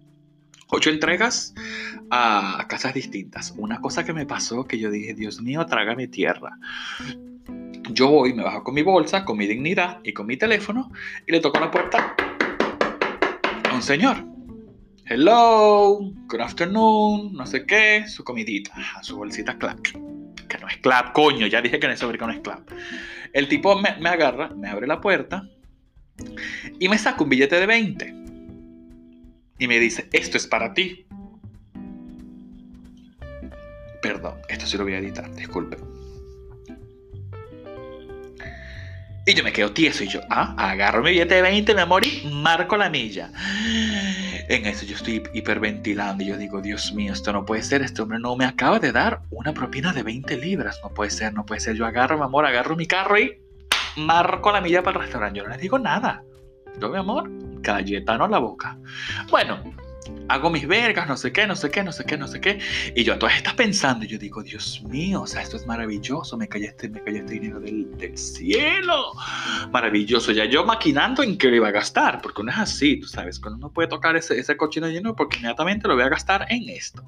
8 0.68 0.90
entregas 0.90 1.54
a 2.10 2.66
casas 2.68 2.94
distintas. 2.94 3.54
Una 3.56 3.80
cosa 3.80 4.04
que 4.04 4.12
me 4.12 4.26
pasó 4.26 4.64
que 4.66 4.78
yo 4.78 4.90
dije, 4.90 5.14
Dios 5.14 5.40
mío, 5.40 5.64
traga 5.66 5.94
mi 5.94 6.08
tierra. 6.08 6.58
Yo 7.90 8.08
voy, 8.08 8.34
me 8.34 8.42
bajo 8.42 8.64
con 8.64 8.74
mi 8.74 8.82
bolsa, 8.82 9.24
con 9.24 9.38
mi 9.38 9.46
dignidad 9.46 10.00
y 10.02 10.12
con 10.12 10.26
mi 10.26 10.36
teléfono 10.36 10.90
y 11.26 11.32
le 11.32 11.40
toco 11.40 11.60
la 11.60 11.70
puerta 11.70 12.16
a 13.70 13.74
un 13.74 13.82
señor. 13.82 14.24
Hello, 15.08 16.00
good 16.26 16.40
afternoon, 16.40 17.32
no 17.32 17.46
sé 17.46 17.64
qué, 17.64 18.08
su 18.08 18.24
comidita, 18.24 18.74
su 19.02 19.16
bolsita 19.16 19.56
clap. 19.56 19.78
Que 20.48 20.58
no 20.58 20.68
es 20.68 20.76
clap, 20.78 21.12
coño, 21.12 21.46
ya 21.46 21.60
dije 21.60 21.78
que 21.78 21.86
en 21.86 21.92
ese 21.92 22.06
no 22.06 22.30
es 22.30 22.40
clap. 22.40 22.68
El 23.32 23.48
tipo 23.48 23.78
me, 23.78 24.08
agarra, 24.08 24.48
me 24.50 24.68
abre 24.68 24.86
la 24.86 25.00
puerta 25.00 25.48
y 26.78 26.88
me 26.88 26.98
saca 26.98 27.22
un 27.22 27.28
billete 27.28 27.58
de 27.58 27.66
20. 27.66 28.14
Y 29.58 29.68
me 29.68 29.78
dice, 29.78 30.08
esto 30.12 30.36
es 30.36 30.46
para 30.46 30.74
ti. 30.74 31.06
Perdón, 34.02 34.34
esto 34.48 34.66
sí 34.66 34.76
lo 34.76 34.84
voy 34.84 34.94
a 34.94 34.98
editar, 34.98 35.34
disculpe. 35.34 35.76
Y 39.28 39.34
yo 39.34 39.42
me 39.42 39.52
quedo 39.52 39.72
tieso 39.72 40.04
y 40.04 40.08
yo, 40.08 40.20
ah, 40.30 40.54
agarro 40.56 41.02
mi 41.02 41.10
billete 41.10 41.34
de 41.34 41.42
20, 41.42 41.74
me 41.74 41.80
amor, 41.80 42.06
y 42.06 42.28
marco 42.30 42.76
la 42.76 42.88
milla. 42.88 43.32
En 44.48 44.64
eso 44.66 44.86
yo 44.86 44.94
estoy 44.94 45.22
hiperventilando 45.32 46.22
y 46.22 46.28
yo 46.28 46.36
digo, 46.36 46.60
Dios 46.60 46.92
mío, 46.92 47.12
esto 47.12 47.32
no 47.32 47.44
puede 47.44 47.62
ser, 47.62 47.82
este 47.82 48.02
hombre 48.02 48.18
no 48.20 48.36
me 48.36 48.44
acaba 48.44 48.78
de 48.78 48.92
dar 48.92 49.22
una 49.30 49.52
propina 49.52 49.92
de 49.92 50.04
20 50.04 50.36
libras, 50.36 50.78
no 50.84 50.90
puede 50.90 51.10
ser, 51.10 51.34
no 51.34 51.44
puede 51.44 51.60
ser. 51.60 51.74
Yo 51.74 51.84
agarro, 51.84 52.16
mi 52.16 52.24
amor, 52.24 52.46
agarro 52.46 52.76
mi 52.76 52.86
carro 52.86 53.18
y 53.18 53.40
marco 53.96 54.52
la 54.52 54.60
milla 54.60 54.82
para 54.82 54.98
el 54.98 55.02
restaurante. 55.04 55.38
Yo 55.38 55.44
no 55.44 55.50
le 55.50 55.58
digo 55.58 55.78
nada. 55.78 56.22
Yo, 56.80 56.90
mi 56.90 56.98
amor, 56.98 57.28
Cayetano 57.62 58.28
la 58.28 58.38
boca. 58.38 58.78
Bueno, 59.30 59.58
hago 60.28 60.50
mis 60.50 60.66
vergas, 60.66 61.08
no 61.08 61.16
sé 61.16 61.32
qué, 61.32 61.46
no 61.46 61.56
sé 61.56 61.70
qué, 61.70 61.82
no 61.82 61.92
sé 61.92 62.04
qué, 62.04 62.16
no 62.16 62.28
sé 62.28 62.40
qué. 62.40 62.58
Y 62.94 63.04
yo 63.04 63.14
a 63.14 63.18
todas 63.18 63.36
estas 63.36 63.54
pensando, 63.54 64.04
y 64.04 64.08
yo 64.08 64.18
digo, 64.18 64.42
Dios 64.42 64.82
mío, 64.88 65.22
o 65.22 65.26
sea, 65.26 65.42
esto 65.42 65.56
es 65.56 65.66
maravilloso, 65.66 66.36
me 66.36 66.48
cayó 66.48 66.66
este, 66.66 66.88
me 66.88 67.02
cayó 67.02 67.18
este 67.18 67.34
dinero 67.34 67.60
del, 67.60 67.96
del, 67.96 68.16
cielo. 68.16 69.12
Maravilloso. 69.70 70.32
Ya 70.32 70.44
yo 70.44 70.64
maquinando 70.64 71.22
en 71.22 71.38
qué 71.38 71.48
lo 71.48 71.56
iba 71.56 71.68
a 71.68 71.72
gastar, 71.72 72.20
porque 72.20 72.42
uno 72.42 72.50
es 72.50 72.58
así, 72.58 73.00
tú 73.00 73.06
sabes, 73.06 73.38
cuando 73.38 73.58
uno 73.58 73.72
puede 73.72 73.88
tocar 73.88 74.16
ese, 74.16 74.38
ese 74.38 74.56
cochino 74.56 74.88
lleno, 74.88 75.14
porque 75.14 75.38
inmediatamente 75.38 75.88
lo 75.88 75.94
voy 75.94 76.04
a 76.04 76.08
gastar 76.08 76.46
en 76.48 76.68
esto. 76.68 77.04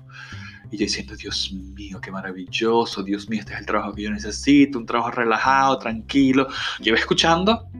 Y 0.71 0.77
yo 0.77 0.85
diciendo, 0.85 1.17
Dios 1.17 1.51
mío, 1.53 2.01
qué 2.01 2.11
maravilloso, 2.11 3.03
Dios 3.03 3.29
mío, 3.29 3.41
este 3.41 3.55
es 3.55 3.61
el 3.61 3.67
trabajo 3.67 3.95
que 3.95 4.03
yo 4.03 4.11
necesito, 4.11 4.79
un 4.79 4.85
trabajo 4.85 5.13
relajado, 5.13 5.79
tranquilo. 5.79 6.49
Yo 6.81 6.95
escuchando 6.95 7.71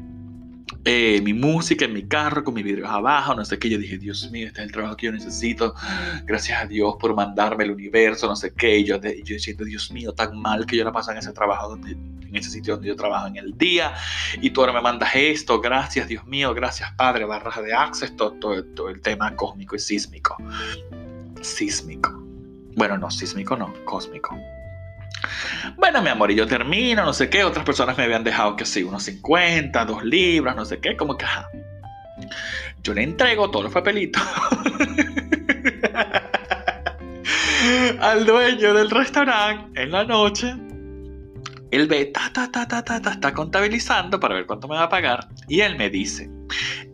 eh, 0.91 1.21
mi 1.21 1.35
música 1.35 1.85
en 1.85 1.93
mi 1.93 2.05
carro 2.05 2.43
con 2.43 2.55
mis 2.55 2.65
vidrios 2.65 2.89
abajo, 2.89 3.35
no 3.35 3.45
sé 3.45 3.59
qué. 3.59 3.69
Yo 3.69 3.77
dije, 3.77 3.99
Dios 3.99 4.31
mío, 4.31 4.47
este 4.47 4.61
es 4.61 4.67
el 4.69 4.73
trabajo 4.73 4.97
que 4.97 5.05
yo 5.05 5.13
necesito. 5.13 5.75
Gracias 6.25 6.63
a 6.63 6.65
Dios 6.65 6.97
por 6.99 7.15
mandarme 7.15 7.65
el 7.65 7.73
universo, 7.73 8.27
no 8.27 8.35
sé 8.35 8.55
qué. 8.55 8.79
Y 8.79 8.85
yo, 8.85 8.97
yo 8.97 9.35
diciendo, 9.35 9.67
Dios 9.67 9.91
mío, 9.91 10.15
tan 10.15 10.41
mal 10.41 10.65
que 10.65 10.79
yo 10.79 10.85
la 10.85 10.91
paso 10.91 11.13
en 11.13 11.19
ese 11.19 11.31
trabajo, 11.33 11.69
donde, 11.69 11.91
en 11.91 12.35
ese 12.35 12.49
sitio 12.49 12.73
donde 12.73 12.89
yo 12.89 12.97
trabajo 12.97 13.27
en 13.27 13.37
el 13.37 13.59
día. 13.59 13.93
Y 14.41 14.49
tú 14.49 14.63
ahora 14.63 14.73
me 14.73 14.81
mandas 14.81 15.11
esto. 15.15 15.61
Gracias, 15.61 16.09
Dios 16.09 16.27
mío, 16.27 16.55
gracias, 16.55 16.91
Padre. 16.93 17.27
Barras 17.27 17.63
de 17.63 17.75
Access, 17.75 18.17
todo, 18.17 18.89
el 18.89 19.03
tema 19.03 19.37
cósmico 19.37 19.77
y 19.77 19.81
sísmico. 19.81 20.39
Sísmico. 21.43 22.19
Bueno, 22.77 22.97
no, 22.97 23.11
sísmico 23.11 23.59
no, 23.59 23.75
cósmico. 23.85 24.35
Bueno, 25.77 26.03
mi 26.03 26.09
amor, 26.09 26.31
y 26.31 26.35
yo 26.35 26.47
termino, 26.47 27.05
no 27.05 27.13
sé 27.13 27.29
qué. 27.29 27.45
Otras 27.45 27.65
personas 27.65 27.97
me 27.97 28.05
habían 28.05 28.25
dejado 28.25 28.57
que 28.57 28.65
sí, 28.65 28.83
unos 28.83 29.03
50, 29.05 29.85
dos 29.85 30.05
libras, 30.05 30.57
no 30.57 30.65
sé 30.65 30.81
qué, 30.81 30.97
como 30.97 31.17
que 31.17 31.25
ajá. 31.25 31.49
Yo 32.83 32.95
le 32.95 33.03
entrego 33.03 33.51
todos 33.51 33.65
los 33.65 33.73
papelitos 33.73 34.23
al 38.01 38.25
dueño 38.25 38.75
del 38.75 38.91
restaurante 38.91 39.83
en 39.83 39.91
la 39.91 40.05
noche. 40.05 40.55
Él 41.71 41.87
ve, 41.87 42.07
ta, 42.07 42.31
ta, 42.33 42.51
ta, 42.51 42.67
ta, 42.67 42.83
ta, 42.83 43.03
ta, 43.03 43.13
está 43.13 43.35
contabilizando 43.35 44.19
para 44.19 44.37
ver 44.37 44.47
cuánto 44.47 44.69
me 44.69 44.77
va 44.77 44.85
a 44.85 44.89
pagar. 44.89 45.29
Y 45.49 45.61
él 45.61 45.77
me 45.77 45.91
dice, 45.91 46.31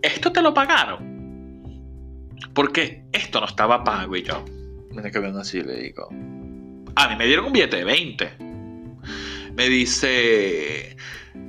¿esto 0.03 0.33
te 0.33 0.43
lo 0.43 0.53
pagaron? 0.53 1.15
Porque 2.55 3.05
esto 3.13 3.41
no 3.41 3.47
estaba 3.47 3.85
pago. 3.85 4.17
Y 4.17 4.23
yo, 4.23 4.45
me 4.91 5.09
quedo 5.11 5.39
así, 5.39 5.63
le 5.63 5.77
digo, 5.77 6.09
a 6.97 7.09
mí 7.09 7.17
me 7.17 7.27
dieron 7.27 7.47
un 7.47 7.53
billete 7.53 7.77
de 7.79 7.85
20. 7.85 8.33
Me 9.55 9.69
dice, 9.69 10.97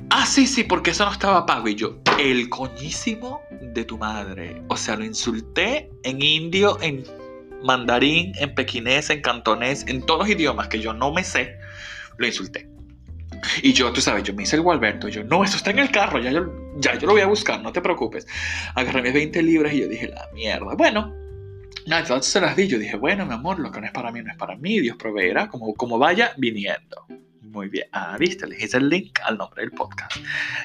ah, 0.09 0.25
sí, 0.25 0.47
sí, 0.47 0.63
porque 0.63 0.91
eso 0.91 1.05
no 1.05 1.11
estaba 1.11 1.45
pago. 1.45 1.67
Y 1.67 1.75
yo, 1.75 1.99
el 2.19 2.49
coñísimo 2.49 3.41
de 3.61 3.83
tu 3.83 3.97
madre. 3.97 4.61
O 4.67 4.77
sea, 4.77 4.95
lo 4.95 5.05
insulté 5.05 5.89
en 6.03 6.21
indio, 6.21 6.77
en 6.81 7.03
mandarín, 7.63 8.33
en 8.35 8.53
pequinés, 8.53 9.09
en 9.09 9.21
cantonés, 9.21 9.85
en 9.87 10.05
todos 10.05 10.21
los 10.21 10.29
idiomas 10.29 10.67
que 10.67 10.79
yo 10.79 10.93
no 10.93 11.11
me 11.11 11.23
sé, 11.23 11.57
lo 12.17 12.27
insulté. 12.27 12.69
Y 13.61 13.73
yo, 13.73 13.91
tú 13.91 14.01
sabes, 14.01 14.23
yo 14.23 14.33
me 14.33 14.43
hice 14.43 14.55
el 14.55 14.61
Gualberto. 14.61 15.09
Yo, 15.09 15.23
no, 15.23 15.43
eso 15.43 15.57
está 15.57 15.71
en 15.71 15.79
el 15.79 15.91
carro, 15.91 16.19
ya 16.19 16.31
yo, 16.31 16.45
ya 16.77 16.97
yo 16.97 17.07
lo 17.07 17.13
voy 17.13 17.21
a 17.21 17.27
buscar, 17.27 17.61
no 17.61 17.71
te 17.71 17.81
preocupes. 17.81 18.27
Agarré 18.75 19.01
mis 19.01 19.13
20 19.13 19.43
libras 19.43 19.73
y 19.73 19.81
yo 19.81 19.87
dije, 19.87 20.07
la 20.07 20.29
mierda. 20.33 20.75
Bueno, 20.75 21.13
Nada, 21.85 22.01
entonces 22.01 22.31
se 22.31 22.41
las 22.41 22.55
di. 22.55 22.67
Yo 22.67 22.79
dije, 22.79 22.97
bueno, 22.97 23.25
mi 23.25 23.33
amor, 23.33 23.59
lo 23.59 23.71
que 23.71 23.79
no 23.79 23.87
es 23.87 23.91
para 23.91 24.11
mí 24.11 24.21
no 24.21 24.31
es 24.31 24.37
para 24.37 24.55
mí. 24.55 24.79
Dios 24.79 24.97
proveerá 24.97 25.47
como, 25.47 25.73
como 25.75 25.99
vaya 25.99 26.33
viniendo. 26.37 27.05
Muy 27.55 27.69
bien. 27.69 27.87
Ah, 27.93 28.17
viste, 28.19 28.45
les 28.47 28.61
hice 28.61 28.77
el 28.77 28.89
link 28.89 29.19
al 29.23 29.37
nombre 29.37 29.61
del 29.61 29.71
podcast. 29.71 30.17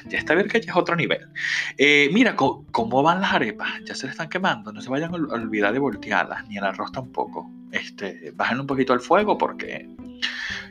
Ya 0.09 0.17
está 0.17 0.35
bien 0.35 0.49
que 0.49 0.59
ya 0.59 0.71
es 0.71 0.77
otro 0.77 0.95
nivel. 0.95 1.29
Eh, 1.77 2.09
mira, 2.11 2.35
¿cómo, 2.35 3.01
van 3.01 3.21
las 3.21 3.33
arepas? 3.33 3.69
Ya 3.85 3.95
se 3.95 4.07
le 4.07 4.11
están 4.11 4.27
quemando. 4.27 4.73
No 4.73 4.81
se 4.81 4.89
vayan 4.89 5.13
a 5.13 5.15
olvidar 5.15 5.71
de 5.71 5.79
voltearlas, 5.79 6.45
ni 6.49 6.57
el 6.57 6.65
arroz 6.65 6.91
tampoco. 6.91 7.49
Este, 7.71 8.31
bajen 8.35 8.59
un 8.59 8.67
poquito 8.67 8.93
el 8.93 8.99
fuego 8.99 9.37
porque 9.37 9.87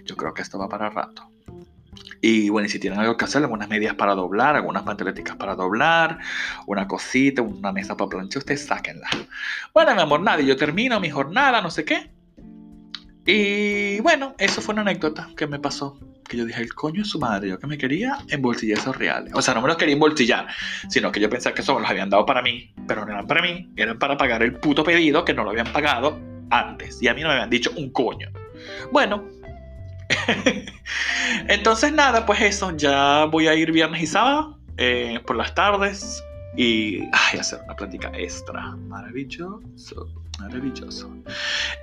yo 0.04 0.16
creo 0.16 0.34
que 0.34 0.42
esto 0.42 0.58
va 0.58 0.68
para 0.68 0.90
rato. 0.90 1.30
Y 2.20 2.50
bueno, 2.50 2.66
y 2.66 2.68
si 2.68 2.78
tienen 2.78 3.00
algo 3.00 3.16
que 3.16 3.24
hacer, 3.24 3.42
algunas 3.42 3.68
medias 3.68 3.94
para 3.94 4.14
doblar, 4.14 4.56
algunas 4.56 4.82
pantaleticas 4.82 5.36
para 5.36 5.54
doblar, 5.54 6.18
una 6.66 6.86
cosita, 6.86 7.42
una 7.42 7.72
mesa 7.72 7.96
para 7.96 8.10
planchar, 8.10 8.38
ustedes 8.40 8.66
sáquenla. 8.66 9.08
Bueno, 9.72 9.94
mi 9.94 10.02
amor, 10.02 10.20
nada, 10.20 10.40
yo 10.40 10.56
termino 10.56 11.00
mi 11.00 11.10
jornada, 11.10 11.62
no 11.62 11.70
sé 11.70 11.84
qué. 11.84 12.10
Y 13.26 14.00
bueno, 14.00 14.34
eso 14.38 14.60
fue 14.60 14.72
una 14.72 14.82
anécdota 14.82 15.28
que 15.36 15.46
me 15.46 15.58
pasó. 15.58 15.98
Que 16.28 16.36
yo 16.36 16.44
dije, 16.44 16.62
el 16.62 16.74
coño 16.74 17.02
es 17.02 17.08
su 17.08 17.18
madre, 17.18 17.48
yo 17.48 17.58
que 17.58 17.66
me 17.66 17.76
quería 17.76 18.18
embolsillar 18.28 18.78
esos 18.78 18.96
reales. 18.96 19.32
O 19.34 19.42
sea, 19.42 19.54
no 19.54 19.62
me 19.62 19.68
los 19.68 19.76
quería 19.76 19.94
embolsillar, 19.94 20.46
sino 20.88 21.10
que 21.10 21.20
yo 21.20 21.28
pensaba 21.28 21.54
que 21.54 21.62
eso 21.62 21.74
me 21.74 21.80
los 21.80 21.90
habían 21.90 22.08
dado 22.08 22.24
para 22.24 22.40
mí, 22.40 22.72
pero 22.86 23.04
no 23.04 23.12
eran 23.12 23.26
para 23.26 23.42
mí, 23.42 23.68
eran 23.76 23.98
para 23.98 24.16
pagar 24.16 24.42
el 24.42 24.54
puto 24.54 24.84
pedido 24.84 25.24
que 25.24 25.34
no 25.34 25.42
lo 25.42 25.50
habían 25.50 25.72
pagado 25.72 26.20
antes. 26.50 27.02
Y 27.02 27.08
a 27.08 27.14
mí 27.14 27.22
no 27.22 27.28
me 27.28 27.34
habían 27.34 27.50
dicho 27.50 27.72
un 27.76 27.90
coño. 27.90 28.30
Bueno, 28.92 29.24
Entonces 31.48 31.92
nada, 31.92 32.26
pues 32.26 32.40
eso, 32.40 32.76
ya 32.76 33.24
voy 33.26 33.48
a 33.48 33.54
ir 33.54 33.72
viernes 33.72 34.02
y 34.02 34.06
sábado 34.06 34.58
eh, 34.76 35.20
por 35.26 35.36
las 35.36 35.54
tardes 35.54 36.22
y 36.56 37.00
ay, 37.12 37.38
hacer 37.38 37.60
una 37.64 37.76
plática 37.76 38.10
extra. 38.14 38.76
Maravilloso, 38.76 40.08
maravilloso. 40.38 41.14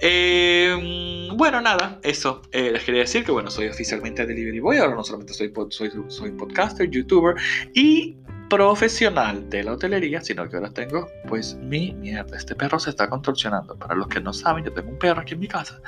Eh, 0.02 1.30
bueno, 1.36 1.62
nada, 1.62 2.00
eso. 2.04 2.42
Eh, 2.52 2.72
les 2.72 2.84
quería 2.84 3.02
decir 3.02 3.24
que 3.24 3.32
bueno, 3.32 3.50
soy 3.50 3.68
oficialmente 3.68 4.26
Delivery 4.26 4.60
Boy, 4.60 4.78
ahora 4.78 4.96
no 4.96 5.04
solamente 5.04 5.34
soy, 5.34 5.54
soy, 5.70 5.92
soy 6.08 6.32
podcaster, 6.32 6.90
youtuber 6.90 7.36
y 7.74 8.18
profesional 8.50 9.50
de 9.50 9.64
la 9.64 9.74
hotelería, 9.74 10.22
sino 10.22 10.48
que 10.48 10.56
ahora 10.56 10.72
tengo, 10.72 11.08
pues, 11.28 11.56
mi 11.56 11.94
mierda. 11.94 12.38
Este 12.38 12.56
perro 12.56 12.80
se 12.80 12.90
está 12.92 13.10
contorsionando. 13.10 13.76
Para 13.78 13.96
los 13.96 14.08
que 14.08 14.22
no 14.22 14.34
saben, 14.34 14.64
yo 14.64 14.74
tengo 14.74 14.90
un 14.90 15.00
perro 15.00 15.22
aquí 15.22 15.34
en 15.34 15.40
mi 15.40 15.48
casa 15.48 15.82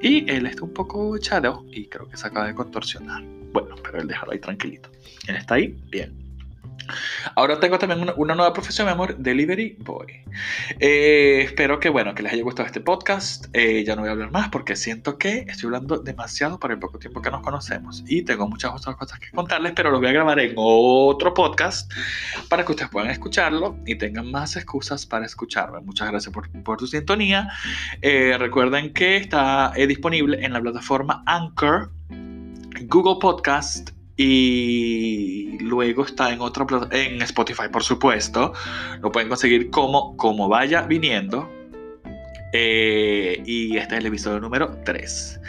y 0.00 0.28
él 0.30 0.46
está 0.46 0.64
un 0.64 0.72
poco 0.72 1.16
chado 1.18 1.64
y 1.70 1.86
creo 1.86 2.08
que 2.08 2.16
se 2.16 2.26
acaba 2.26 2.46
de 2.46 2.54
contorsionar. 2.54 3.22
Bueno, 3.52 3.74
pero 3.82 4.00
él 4.00 4.08
déjalo 4.08 4.32
ahí 4.32 4.38
tranquilito. 4.38 4.90
Él 5.26 5.36
está 5.36 5.54
ahí, 5.54 5.76
bien. 5.90 6.23
Ahora 7.34 7.60
tengo 7.60 7.78
también 7.78 8.12
una, 8.16 8.34
nueva 8.34 8.52
profesión, 8.52 8.86
mi 8.86 8.92
amor, 8.92 9.16
Delivery 9.18 9.76
Boy. 9.80 10.06
Eh, 10.80 11.42
espero 11.44 11.80
que, 11.80 11.88
bueno, 11.88 12.14
que 12.14 12.22
les 12.22 12.32
haya 12.32 12.42
gustado 12.42 12.66
este 12.66 12.80
podcast. 12.80 13.46
Eh, 13.52 13.84
ya 13.84 13.94
no 13.94 14.02
voy 14.02 14.08
a 14.08 14.12
hablar 14.12 14.30
más 14.30 14.48
porque 14.48 14.76
siento 14.76 15.18
que 15.18 15.46
estoy 15.48 15.66
hablando 15.66 15.98
demasiado 15.98 16.58
para 16.58 16.74
el 16.74 16.80
poco 16.80 16.98
tiempo 16.98 17.22
que 17.22 17.30
nos 17.30 17.42
conocemos. 17.42 18.02
Y 18.06 18.22
tengo 18.22 18.48
muchas 18.48 18.72
otras 18.72 18.96
cosas 18.96 19.18
que 19.18 19.30
contarles, 19.30 19.72
pero 19.74 19.90
lo 19.90 19.98
voy 19.98 20.08
a 20.08 20.12
grabar 20.12 20.38
en 20.40 20.54
otro 20.56 21.34
podcast 21.34 21.92
para 22.48 22.64
que 22.64 22.72
ustedes 22.72 22.90
puedan 22.90 23.10
escucharlo 23.10 23.76
y 23.86 23.96
tengan 23.96 24.30
más 24.30 24.56
excusas 24.56 25.06
para 25.06 25.26
escucharlo. 25.26 25.80
Muchas 25.82 26.10
gracias 26.10 26.32
por, 26.32 26.50
por 26.62 26.78
tu 26.78 26.86
sintonía. 26.86 27.50
Eh, 28.02 28.36
recuerden 28.38 28.92
que 28.92 29.16
está 29.16 29.72
disponible 29.88 30.44
en 30.44 30.52
la 30.52 30.60
plataforma 30.60 31.22
Anchor, 31.26 31.90
Google 32.88 33.16
Podcast, 33.20 33.90
y 34.16 35.58
luego 35.58 36.04
está 36.04 36.32
en 36.32 36.40
otra 36.40 36.66
en 36.92 37.20
Spotify 37.22 37.68
por 37.72 37.82
supuesto 37.82 38.52
lo 39.00 39.10
pueden 39.10 39.28
conseguir 39.28 39.70
como 39.70 40.16
como 40.16 40.48
vaya 40.48 40.82
viniendo 40.82 41.50
Eh, 42.56 43.42
y 43.44 43.76
este 43.76 43.96
es 43.96 44.00
el 44.00 44.06
episodio 44.06 44.38
número 44.38 44.78
3. 44.84 45.40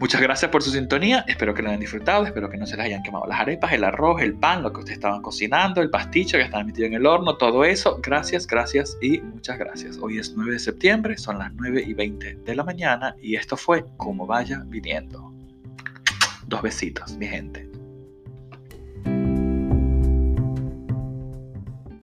Muchas 0.00 0.22
gracias 0.22 0.50
por 0.50 0.62
su 0.62 0.70
sintonía, 0.70 1.22
espero 1.28 1.52
que 1.52 1.60
lo 1.60 1.68
hayan 1.68 1.80
disfrutado, 1.80 2.24
espero 2.24 2.48
que 2.48 2.56
no 2.56 2.66
se 2.66 2.78
les 2.78 2.86
hayan 2.86 3.02
quemado 3.02 3.26
las 3.26 3.38
arepas, 3.38 3.72
el 3.72 3.84
arroz, 3.84 4.22
el 4.22 4.32
pan, 4.32 4.62
lo 4.62 4.72
que 4.72 4.78
ustedes 4.80 4.96
estaban 4.96 5.20
cocinando, 5.20 5.82
el 5.82 5.90
pasticho 5.90 6.38
que 6.38 6.44
estaban 6.44 6.66
metido 6.66 6.86
en 6.86 6.94
el 6.94 7.04
horno, 7.04 7.36
todo 7.36 7.62
eso. 7.66 8.00
Gracias, 8.02 8.46
gracias 8.46 8.96
y 9.02 9.20
muchas 9.20 9.58
gracias. 9.58 9.98
Hoy 10.00 10.18
es 10.18 10.32
9 10.34 10.52
de 10.52 10.58
septiembre, 10.58 11.18
son 11.18 11.38
las 11.38 11.52
9 11.52 11.84
y 11.86 11.92
20 11.92 12.36
de 12.36 12.54
la 12.54 12.64
mañana 12.64 13.14
y 13.20 13.36
esto 13.36 13.58
fue 13.58 13.84
Como 13.98 14.26
vaya 14.26 14.62
viniendo. 14.64 15.41
Dos 16.46 16.62
besitos, 16.62 17.16
mi 17.16 17.26
gente. 17.26 17.71